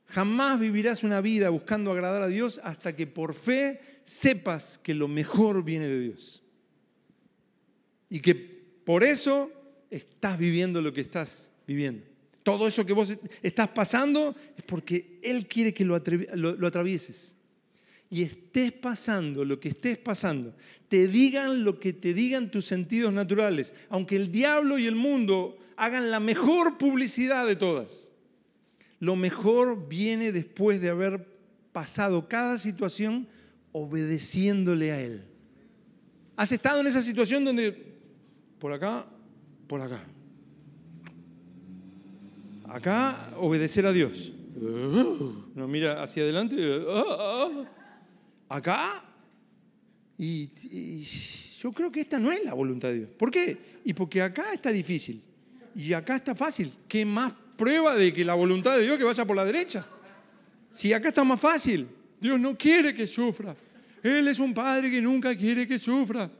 Jamás 0.06 0.58
vivirás 0.58 1.04
una 1.04 1.20
vida 1.20 1.48
buscando 1.50 1.92
agradar 1.92 2.22
a 2.22 2.26
Dios 2.26 2.60
hasta 2.64 2.96
que 2.96 3.06
por 3.06 3.34
fe 3.34 3.80
sepas 4.02 4.78
que 4.78 4.94
lo 4.94 5.06
mejor 5.06 5.62
viene 5.62 5.86
de 5.86 6.00
Dios. 6.00 6.42
Y 8.08 8.20
que 8.20 8.34
por 8.34 9.02
eso 9.02 9.50
estás 9.90 10.38
viviendo 10.38 10.80
lo 10.80 10.92
que 10.92 11.00
estás 11.00 11.50
viviendo. 11.66 12.02
Todo 12.42 12.68
eso 12.68 12.86
que 12.86 12.92
vos 12.92 13.18
estás 13.42 13.68
pasando 13.70 14.34
es 14.56 14.62
porque 14.62 15.18
Él 15.22 15.48
quiere 15.48 15.74
que 15.74 15.84
lo, 15.84 15.96
atravieses. 15.96 17.34
Y 18.08 18.22
estés 18.22 18.70
pasando 18.70 19.44
lo 19.44 19.58
que 19.58 19.70
estés 19.70 19.98
pasando, 19.98 20.54
te 20.86 21.08
digan 21.08 21.64
lo 21.64 21.80
que 21.80 21.92
te 21.92 22.14
digan 22.14 22.52
tus 22.52 22.64
sentidos 22.64 23.12
naturales, 23.12 23.74
aunque 23.88 24.14
el 24.14 24.30
diablo 24.30 24.78
y 24.78 24.86
el 24.86 24.94
mundo 24.94 25.58
hagan 25.76 26.12
la 26.12 26.20
mejor 26.20 26.78
publicidad 26.78 27.48
de 27.48 27.56
todas. 27.56 28.12
Lo 29.00 29.16
mejor 29.16 29.88
viene 29.88 30.30
después 30.30 30.80
de 30.80 30.90
haber 30.90 31.26
pasado 31.72 32.28
cada 32.28 32.58
situación 32.58 33.26
obedeciéndole 33.72 34.92
a 34.92 35.02
Él. 35.02 35.24
¿Has 36.36 36.52
estado 36.52 36.80
en 36.80 36.86
esa 36.86 37.02
situación 37.02 37.44
donde 37.44 37.95
por 38.58 38.72
acá, 38.72 39.06
por 39.66 39.80
acá. 39.80 40.00
Acá, 42.68 43.30
obedecer 43.36 43.86
a 43.86 43.92
Dios. 43.92 44.32
No 45.54 45.68
mira 45.68 46.02
hacia 46.02 46.22
adelante. 46.22 46.56
Acá. 48.48 49.04
Y, 50.18 50.48
yo 51.58 51.72
creo 51.72 51.90
que 51.90 52.00
esta 52.00 52.18
no 52.18 52.32
es 52.32 52.44
la 52.44 52.54
voluntad 52.54 52.88
de 52.88 52.94
Dios. 52.98 53.10
¿Por 53.18 53.30
qué? 53.30 53.56
Y 53.84 53.92
porque 53.92 54.22
acá 54.22 54.52
está 54.52 54.70
difícil. 54.70 55.22
Y 55.74 55.92
acá 55.92 56.16
está 56.16 56.34
fácil. 56.34 56.72
¿Qué 56.88 57.04
más 57.04 57.32
prueba 57.56 57.94
de 57.94 58.12
que 58.12 58.24
la 58.24 58.34
voluntad 58.34 58.76
de 58.76 58.84
Dios 58.84 58.98
que 58.98 59.04
vaya 59.04 59.24
por 59.24 59.36
la 59.36 59.44
derecha? 59.44 59.86
Si 60.72 60.92
acá 60.92 61.08
está 61.08 61.24
más 61.24 61.40
fácil, 61.40 61.86
Dios 62.20 62.38
no 62.40 62.56
quiere 62.56 62.94
que 62.94 63.06
sufra. 63.06 63.56
Él 64.02 64.28
es 64.28 64.38
un 64.38 64.54
padre 64.54 64.90
que 64.90 65.02
nunca 65.02 65.36
quiere 65.36 65.66
que 65.66 65.78
sufra. 65.78 66.30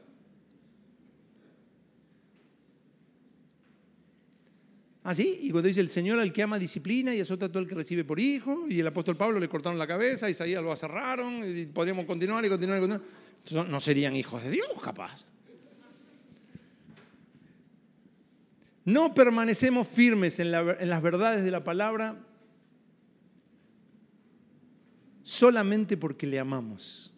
Así, 5.07 5.39
y 5.43 5.51
cuando 5.51 5.69
dice 5.69 5.81
el 5.81 5.89
Señor 5.89 6.19
al 6.19 6.33
que 6.33 6.43
ama 6.43 6.59
disciplina 6.59 7.15
y 7.15 7.21
azota 7.21 7.47
a 7.47 7.49
todo 7.49 7.61
el 7.61 7.69
que 7.69 7.77
recibe 7.77 8.03
por 8.03 8.19
hijo, 8.19 8.67
y 8.69 8.81
el 8.81 8.87
apóstol 8.89 9.17
Pablo 9.17 9.39
le 9.39 9.49
cortaron 9.49 9.79
la 9.79 9.87
cabeza, 9.87 10.29
Isaías 10.29 10.61
lo 10.61 10.73
aserraron, 10.73 11.49
y 11.49 11.67
podríamos 11.67 12.07
continuar 12.07 12.45
y 12.45 12.49
continuar 12.49 12.79
y 12.79 12.81
continuar. 12.81 13.69
No 13.71 13.79
serían 13.79 14.17
hijos 14.17 14.43
de 14.43 14.51
Dios, 14.51 14.67
capaz. 14.83 15.25
No 18.85 19.15
permanecemos 19.15 19.87
firmes 19.87 20.41
en, 20.41 20.53
en 20.53 20.91
las 20.91 21.03
verdades 21.03 21.45
de 21.45 21.53
la 21.53 21.63
palabra 21.63 22.17
solamente 25.23 25.97
porque 25.97 26.27
le 26.27 26.41
amamos. 26.41 27.15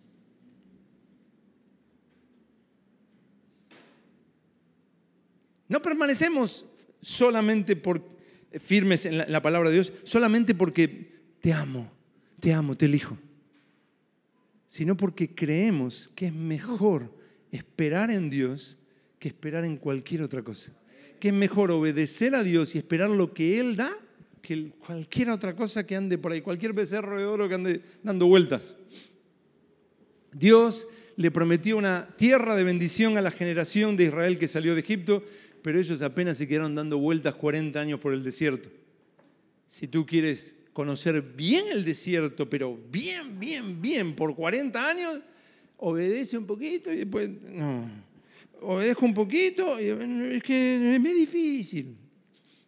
No 5.68 5.80
permanecemos 5.80 6.66
solamente 7.00 7.76
por 7.76 8.02
firmes 8.60 9.06
en 9.06 9.18
la, 9.18 9.24
en 9.24 9.32
la, 9.32 9.42
palabra 9.42 9.68
de 9.68 9.74
Dios, 9.74 9.92
solamente 10.04 10.54
porque 10.54 11.12
te 11.40 11.52
amo, 11.52 11.90
te 12.40 12.52
amo, 12.52 12.76
te 12.76 12.86
elijo, 12.86 13.16
sino 14.66 14.96
porque 14.96 15.34
creemos 15.34 16.10
que 16.14 16.26
es 16.26 16.32
mejor 16.32 17.12
esperar 17.50 18.10
en 18.10 18.30
Dios 18.30 18.78
que 19.18 19.28
esperar 19.28 19.64
en 19.64 19.76
cualquier 19.76 20.22
otra 20.22 20.42
cosa. 20.42 20.72
Que 21.20 21.28
es 21.28 21.34
mejor 21.34 21.70
obedecer 21.70 22.34
a 22.34 22.44
Dios 22.44 22.74
y 22.74 22.78
esperar 22.78 23.10
lo 23.10 23.32
que 23.34 23.58
Él 23.58 23.76
da 23.76 23.90
que 24.40 24.70
cualquier 24.78 25.30
otra 25.30 25.54
cosa 25.54 25.84
que 25.84 25.96
ande 25.96 26.16
por 26.16 26.32
ahí, 26.32 26.40
cualquier 26.40 26.72
becerro 26.72 27.18
de 27.18 27.26
oro 27.26 27.48
que 27.48 27.54
ande 27.54 27.82
dando 28.02 28.26
vueltas. 28.26 28.76
Dios 30.32 30.86
le 31.18 31.32
prometió 31.32 31.76
una 31.76 32.06
tierra 32.16 32.54
de 32.54 32.62
bendición 32.62 33.18
a 33.18 33.22
la 33.22 33.32
generación 33.32 33.96
de 33.96 34.04
Israel 34.04 34.38
que 34.38 34.46
salió 34.46 34.74
de 34.74 34.82
Egipto, 34.82 35.24
pero 35.62 35.80
ellos 35.80 36.00
apenas 36.00 36.38
se 36.38 36.46
quedaron 36.46 36.76
dando 36.76 36.96
vueltas 36.98 37.34
40 37.34 37.80
años 37.80 37.98
por 37.98 38.14
el 38.14 38.22
desierto. 38.22 38.68
Si 39.66 39.88
tú 39.88 40.06
quieres 40.06 40.54
conocer 40.72 41.20
bien 41.20 41.64
el 41.72 41.84
desierto, 41.84 42.48
pero 42.48 42.78
bien, 42.92 43.40
bien, 43.40 43.82
bien, 43.82 44.14
por 44.14 44.32
40 44.36 44.88
años, 44.88 45.18
obedece 45.78 46.38
un 46.38 46.46
poquito 46.46 46.92
y 46.92 46.98
después, 46.98 47.28
no, 47.28 47.90
obedezco 48.60 49.04
un 49.04 49.14
poquito, 49.14 49.80
y 49.80 49.88
es 49.88 50.42
que 50.44 50.94
es 50.94 51.00
muy 51.00 51.12
difícil 51.14 51.96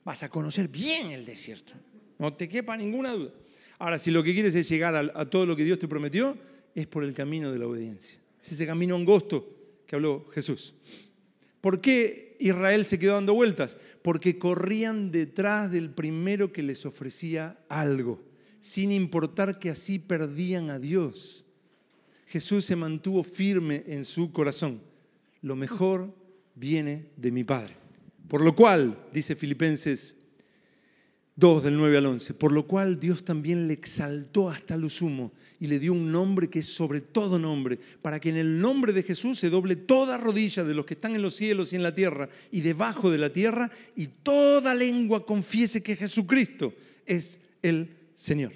vas 0.04 0.24
a 0.24 0.28
conocer 0.28 0.66
bien 0.66 1.12
el 1.12 1.24
desierto. 1.24 1.74
No 2.18 2.34
te 2.34 2.48
quepa 2.48 2.76
ninguna 2.76 3.12
duda. 3.12 3.30
Ahora, 3.78 3.96
si 3.96 4.10
lo 4.10 4.24
que 4.24 4.34
quieres 4.34 4.56
es 4.56 4.68
llegar 4.68 4.96
a, 4.96 5.30
todo 5.30 5.46
lo 5.46 5.54
que 5.54 5.62
Dios 5.62 5.78
te 5.78 5.86
prometió, 5.86 6.36
es 6.74 6.88
por 6.88 7.04
el 7.04 7.14
camino 7.14 7.52
de 7.52 7.58
la 7.60 7.68
obediencia. 7.68 8.19
Es 8.42 8.52
ese 8.52 8.66
camino 8.66 8.96
angosto 8.96 9.56
que 9.86 9.96
habló 9.96 10.26
Jesús. 10.32 10.74
¿Por 11.60 11.80
qué 11.80 12.36
Israel 12.38 12.86
se 12.86 12.98
quedó 12.98 13.14
dando 13.14 13.34
vueltas? 13.34 13.76
Porque 14.02 14.38
corrían 14.38 15.10
detrás 15.10 15.70
del 15.70 15.90
primero 15.90 16.52
que 16.52 16.62
les 16.62 16.86
ofrecía 16.86 17.58
algo, 17.68 18.22
sin 18.60 18.92
importar 18.92 19.58
que 19.58 19.70
así 19.70 19.98
perdían 19.98 20.70
a 20.70 20.78
Dios. 20.78 21.46
Jesús 22.26 22.64
se 22.64 22.76
mantuvo 22.76 23.22
firme 23.24 23.82
en 23.86 24.04
su 24.04 24.32
corazón. 24.32 24.80
Lo 25.42 25.56
mejor 25.56 26.14
viene 26.54 27.06
de 27.16 27.32
mi 27.32 27.44
Padre. 27.44 27.74
Por 28.28 28.42
lo 28.42 28.54
cual, 28.54 29.08
dice 29.12 29.34
Filipenses 29.34 30.16
2 31.40 31.64
del 31.64 31.76
9 31.78 31.96
al 31.96 32.06
11, 32.06 32.34
por 32.34 32.52
lo 32.52 32.66
cual 32.66 33.00
Dios 33.00 33.24
también 33.24 33.66
le 33.66 33.72
exaltó 33.72 34.50
hasta 34.50 34.76
lo 34.76 34.90
sumo 34.90 35.32
y 35.58 35.66
le 35.68 35.78
dio 35.78 35.94
un 35.94 36.12
nombre 36.12 36.50
que 36.50 36.58
es 36.58 36.66
sobre 36.66 37.00
todo 37.00 37.38
nombre, 37.38 37.78
para 38.02 38.20
que 38.20 38.28
en 38.28 38.36
el 38.36 38.60
nombre 38.60 38.92
de 38.92 39.02
Jesús 39.02 39.38
se 39.38 39.48
doble 39.48 39.76
toda 39.76 40.18
rodilla 40.18 40.64
de 40.64 40.74
los 40.74 40.84
que 40.84 40.94
están 40.94 41.14
en 41.14 41.22
los 41.22 41.34
cielos 41.34 41.72
y 41.72 41.76
en 41.76 41.82
la 41.82 41.94
tierra 41.94 42.28
y 42.52 42.60
debajo 42.60 43.10
de 43.10 43.18
la 43.18 43.30
tierra, 43.30 43.70
y 43.96 44.06
toda 44.06 44.74
lengua 44.74 45.24
confiese 45.24 45.82
que 45.82 45.96
Jesucristo 45.96 46.74
es 47.06 47.40
el 47.62 47.88
Señor. 48.14 48.52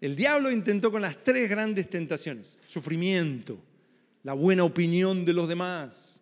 El 0.00 0.14
diablo 0.14 0.48
intentó 0.50 0.92
con 0.92 1.02
las 1.02 1.24
tres 1.24 1.50
grandes 1.50 1.90
tentaciones, 1.90 2.56
sufrimiento, 2.66 3.58
la 4.22 4.32
buena 4.32 4.62
opinión 4.62 5.24
de 5.24 5.32
los 5.32 5.48
demás, 5.48 6.17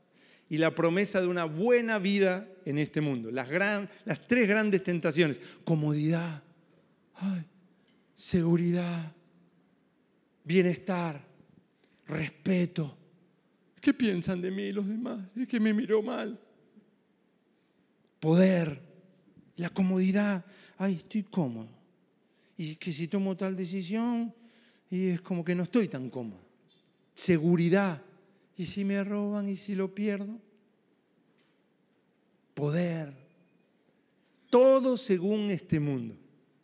y 0.48 0.58
la 0.58 0.74
promesa 0.74 1.20
de 1.20 1.26
una 1.26 1.44
buena 1.44 1.98
vida 1.98 2.48
en 2.64 2.78
este 2.78 3.00
mundo. 3.00 3.30
Las, 3.30 3.48
gran, 3.48 3.88
las 4.04 4.26
tres 4.26 4.48
grandes 4.48 4.82
tentaciones. 4.82 5.40
Comodidad, 5.64 6.42
seguridad, 8.14 9.12
bienestar, 10.44 11.20
respeto. 12.06 12.96
¿Qué 13.80 13.92
piensan 13.92 14.40
de 14.40 14.50
mí 14.50 14.72
los 14.72 14.86
demás? 14.86 15.20
Es 15.36 15.48
que 15.48 15.60
me 15.60 15.72
miró 15.72 16.02
mal. 16.02 16.38
Poder, 18.20 18.80
la 19.56 19.70
comodidad. 19.70 20.44
Ay, 20.78 20.94
estoy 20.94 21.24
cómodo. 21.24 21.68
Y 22.56 22.76
que 22.76 22.92
si 22.92 23.08
tomo 23.08 23.36
tal 23.36 23.54
decisión, 23.54 24.32
y 24.90 25.08
es 25.08 25.20
como 25.20 25.44
que 25.44 25.54
no 25.54 25.64
estoy 25.64 25.88
tan 25.88 26.08
cómodo. 26.10 26.40
Seguridad. 27.14 28.02
¿Y 28.56 28.66
si 28.66 28.84
me 28.84 29.02
roban 29.04 29.48
y 29.48 29.56
si 29.56 29.74
lo 29.74 29.94
pierdo? 29.94 30.40
Poder. 32.54 33.12
Todo 34.48 34.96
según 34.96 35.50
este 35.50 35.78
mundo. 35.78 36.16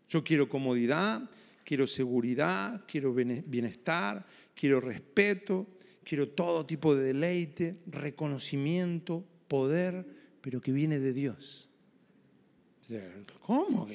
Yo 0.08 0.24
quiero 0.24 0.48
comodidad, 0.48 1.28
quiero 1.64 1.86
seguridad, 1.86 2.84
quiero 2.86 3.12
bienestar, 3.12 4.26
quiero 4.54 4.80
respeto, 4.80 5.66
quiero 6.04 6.28
todo 6.28 6.64
tipo 6.64 6.94
de 6.94 7.04
deleite, 7.04 7.76
reconocimiento, 7.86 9.24
poder, 9.48 10.06
pero 10.40 10.60
que 10.60 10.72
viene 10.72 10.98
de 10.98 11.12
Dios. 11.12 11.68
¿Cómo? 13.40 13.86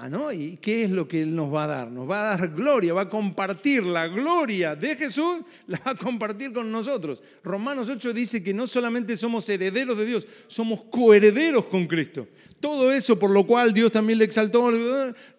Ah, 0.00 0.08
¿no? 0.08 0.30
¿Y 0.30 0.58
qué 0.58 0.84
es 0.84 0.90
lo 0.92 1.08
que 1.08 1.22
Él 1.22 1.34
nos 1.34 1.52
va 1.52 1.64
a 1.64 1.66
dar? 1.66 1.90
Nos 1.90 2.08
va 2.08 2.32
a 2.32 2.36
dar 2.36 2.54
gloria, 2.54 2.94
va 2.94 3.00
a 3.00 3.08
compartir 3.08 3.84
la 3.84 4.06
gloria 4.06 4.76
de 4.76 4.94
Jesús, 4.94 5.38
la 5.66 5.80
va 5.84 5.90
a 5.90 5.96
compartir 5.96 6.52
con 6.52 6.70
nosotros. 6.70 7.20
Romanos 7.42 7.88
8 7.88 8.12
dice 8.12 8.40
que 8.40 8.54
no 8.54 8.68
solamente 8.68 9.16
somos 9.16 9.48
herederos 9.48 9.98
de 9.98 10.04
Dios, 10.04 10.24
somos 10.46 10.82
coherederos 10.82 11.66
con 11.66 11.88
Cristo. 11.88 12.28
Todo 12.60 12.92
eso 12.92 13.18
por 13.18 13.30
lo 13.30 13.44
cual 13.44 13.72
Dios 13.72 13.90
también 13.90 14.20
le 14.20 14.24
exaltó, 14.24 14.70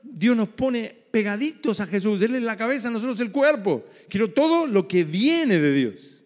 Dios 0.04 0.36
nos 0.36 0.50
pone 0.50 0.94
pegaditos 1.10 1.80
a 1.80 1.88
Jesús. 1.88 2.22
Él 2.22 2.36
es 2.36 2.44
la 2.44 2.58
cabeza, 2.58 2.90
nosotros 2.90 3.22
el 3.22 3.32
cuerpo. 3.32 3.86
Quiero 4.10 4.34
todo 4.34 4.68
lo 4.68 4.90
que 4.90 5.06
viene 5.06 5.58
de 5.58 5.74
Dios. 5.74 6.26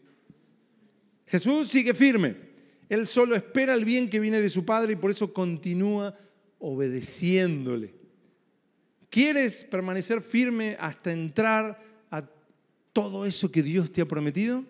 Jesús 1.28 1.69
sigue 1.69 1.93
firme. 1.93 2.36
Él 2.89 3.06
solo 3.06 3.36
espera 3.36 3.76
el 3.76 3.86
bien 3.86 4.10
que 4.10 4.19
viene 4.19 4.41
de 4.41 4.50
su 4.50 4.65
Padre 4.65 4.93
y 4.93 4.96
por 4.96 5.12
eso 5.12 5.32
continúa 5.32 6.17
obedeciéndole. 6.58 8.02
¿Quieres 9.13 9.63
permanecer 9.63 10.23
firme 10.23 10.76
hasta 10.80 11.12
entrar 11.12 11.80
a 12.10 12.23
todo 12.91 13.28
eso 13.28 13.52
que 13.52 13.62
Dios 13.62 13.91
te 13.91 14.02
ha 14.02 14.08
prometido? 14.08 14.63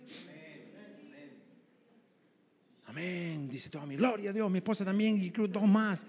Amén. 2.87 3.47
Dice 3.47 3.69
toda 3.69 3.85
mi 3.85 3.95
gloria 3.95 4.31
a 4.31 4.33
Dios, 4.33 4.51
mi 4.51 4.57
esposa 4.57 4.83
también 4.83 5.23
y 5.23 5.31
creo 5.31 5.47
dos 5.47 5.63
más. 5.63 6.01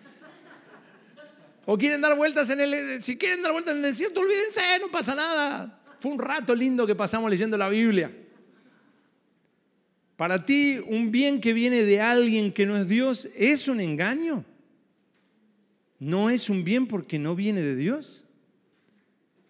O 1.65 1.79
quieren 1.79 2.01
dar 2.01 2.17
vueltas 2.17 2.51
en 2.51 2.59
el. 2.59 3.01
Si 3.05 3.17
quieren 3.17 3.41
dar 3.41 3.53
vueltas 3.53 3.77
en 3.77 3.85
el 3.85 3.93
desierto, 3.93 4.21
olvídense, 4.21 4.63
no 4.81 4.91
pasa 4.91 5.15
nada. 5.15 5.81
Fue 6.01 6.11
un 6.11 6.19
rato 6.19 6.57
lindo 6.57 6.89
que 6.89 6.97
pasamos 6.97 7.31
leyendo 7.31 7.57
la 7.57 7.69
Biblia. 7.69 8.11
Para 10.17 10.45
ti, 10.45 10.81
un 10.89 11.13
bien 11.13 11.41
que 11.41 11.53
viene 11.53 11.85
de 11.85 12.01
alguien 12.01 12.53
que 12.53 12.67
no 12.67 12.77
es 12.77 12.89
Dios 12.89 13.29
es 13.37 13.69
un 13.69 13.81
engaño. 13.81 14.45
No 16.01 16.31
es 16.31 16.51
un 16.51 16.65
bien 16.65 16.89
porque 16.89 17.21
no 17.21 17.37
viene 17.37 17.63
de 17.63 17.77
Dios. 17.77 18.24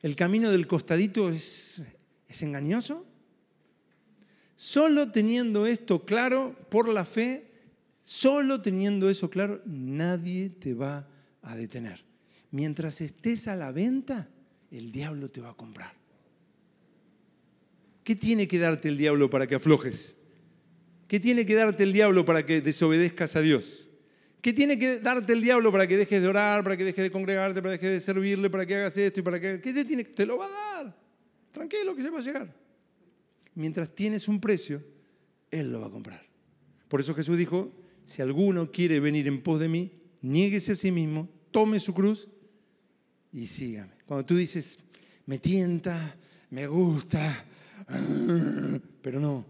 ¿El 0.05 0.17
camino 0.17 0.51
del 0.51 0.67
costadito 0.67 1.31
es, 1.31 1.83
es 2.29 2.43
engañoso? 2.43 3.07
Solo 4.55 5.11
teniendo 5.11 5.65
esto 5.65 6.05
claro 6.05 6.55
por 6.69 6.91
la 6.91 7.07
fe, 7.07 7.51
solo 8.03 8.61
teniendo 8.61 9.09
eso 9.09 9.31
claro, 9.31 9.63
nadie 9.65 10.51
te 10.51 10.75
va 10.75 11.09
a 11.41 11.57
detener. 11.57 12.05
Mientras 12.51 13.01
estés 13.01 13.49
a 13.49 13.57
la 13.57 13.73
venta, 13.73 14.29
el 14.71 14.93
diablo 14.93 15.31
te 15.31 15.41
va 15.41 15.53
a 15.53 15.57
comprar. 15.57 15.95
¿Qué 18.03 18.15
tiene 18.15 18.47
que 18.47 18.59
darte 18.59 18.91
el 18.91 18.99
diablo 18.99 19.31
para 19.31 19.47
que 19.47 19.55
aflojes? 19.55 20.19
¿Qué 21.09 21.19
tiene 21.19 21.47
que 21.47 21.55
darte 21.55 21.83
el 21.83 21.95
diablo 21.95 22.27
para 22.27 22.45
que 22.45 22.61
desobedezcas 22.61 23.37
a 23.37 23.41
Dios? 23.41 23.89
¿Qué 24.45 24.53
tiene 24.53 24.79
que 24.79 24.99
darte 24.99 25.33
el 25.33 25.41
diablo 25.41 25.73
para 25.73 25.87
que 25.87 25.97
dejes 25.97 26.21
de 26.21 26.29
orar, 26.29 26.63
para 26.63 26.77
que 26.77 26.85
dejes 26.85 27.03
de 27.03 27.11
congregarte, 27.11 27.63
para 27.63 27.79
que 27.79 27.87
dejes 27.87 28.07
de 28.07 28.13
servirle, 28.13 28.51
para 28.51 28.67
que 28.67 28.75
hagas 28.75 28.95
esto 28.95 29.21
y 29.21 29.23
para 29.23 29.41
que... 29.41 29.59
¿Qué 29.59 29.73
te 29.73 29.87
tiene? 29.87 30.05
Te 30.05 30.27
lo 30.27 30.37
va 30.37 30.49
a 30.49 30.51
dar. 30.83 30.97
Tranquilo 31.51 31.97
que 31.97 32.03
se 32.03 32.11
va 32.11 32.19
a 32.19 32.21
llegar. 32.21 32.55
Mientras 33.55 33.95
tienes 33.95 34.29
un 34.29 34.43
precio, 34.43 34.85
Él 35.51 35.73
lo 35.73 35.81
va 35.81 35.87
a 35.87 35.91
comprar. 35.91 36.23
Por 36.89 37.01
eso 37.01 37.15
Jesús 37.15 37.39
dijo, 37.39 37.73
si 38.05 38.21
alguno 38.21 38.71
quiere 38.71 39.01
venir 39.01 39.27
en 39.29 39.41
pos 39.41 39.61
de 39.61 39.71
mí, 39.71 39.93
niéguese 40.21 40.73
a 40.73 40.77
sí 40.77 40.91
mismo, 40.91 41.27
tome 41.51 41.81
su 41.81 41.95
cruz 41.95 42.29
y 43.33 43.47
sígame. 43.47 43.95
Cuando 44.05 44.27
tú 44.27 44.37
dices, 44.37 44.77
me 45.25 45.39
tienta, 45.39 46.19
me 46.51 46.67
gusta, 46.67 47.47
pero 49.01 49.21
no, 49.21 49.47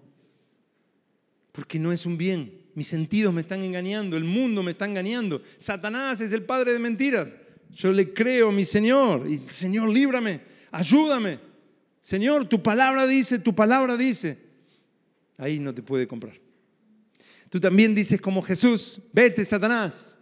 porque 1.50 1.80
no 1.80 1.90
es 1.90 2.06
un 2.06 2.16
bien. 2.16 2.63
Mis 2.74 2.88
sentidos 2.88 3.32
me 3.32 3.42
están 3.42 3.62
engañando, 3.62 4.16
el 4.16 4.24
mundo 4.24 4.62
me 4.62 4.72
está 4.72 4.84
engañando. 4.86 5.40
Satanás 5.58 6.20
es 6.20 6.32
el 6.32 6.42
padre 6.42 6.72
de 6.72 6.78
mentiras. 6.78 7.28
Yo 7.72 7.92
le 7.92 8.12
creo 8.12 8.48
a 8.48 8.52
mi 8.52 8.64
Señor 8.64 9.26
y 9.28 9.38
Señor, 9.48 9.88
líbrame, 9.88 10.40
ayúdame. 10.70 11.38
Señor, 12.00 12.46
tu 12.48 12.62
palabra 12.62 13.06
dice, 13.06 13.38
tu 13.38 13.54
palabra 13.54 13.96
dice. 13.96 14.38
Ahí 15.38 15.58
no 15.58 15.74
te 15.74 15.82
puede 15.82 16.06
comprar. 16.06 16.34
Tú 17.48 17.60
también 17.60 17.94
dices 17.94 18.20
como 18.20 18.42
Jesús, 18.42 19.00
vete 19.12 19.44
Satanás, 19.44 20.18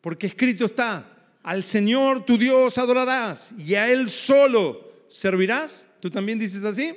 porque 0.00 0.26
escrito 0.26 0.64
está, 0.64 1.18
al 1.42 1.62
Señor 1.64 2.24
tu 2.24 2.38
Dios 2.38 2.78
adorarás 2.78 3.54
y 3.58 3.74
a 3.74 3.90
Él 3.90 4.08
solo 4.08 5.04
servirás. 5.08 5.86
¿Tú 6.00 6.10
también 6.10 6.38
dices 6.38 6.64
así? 6.64 6.94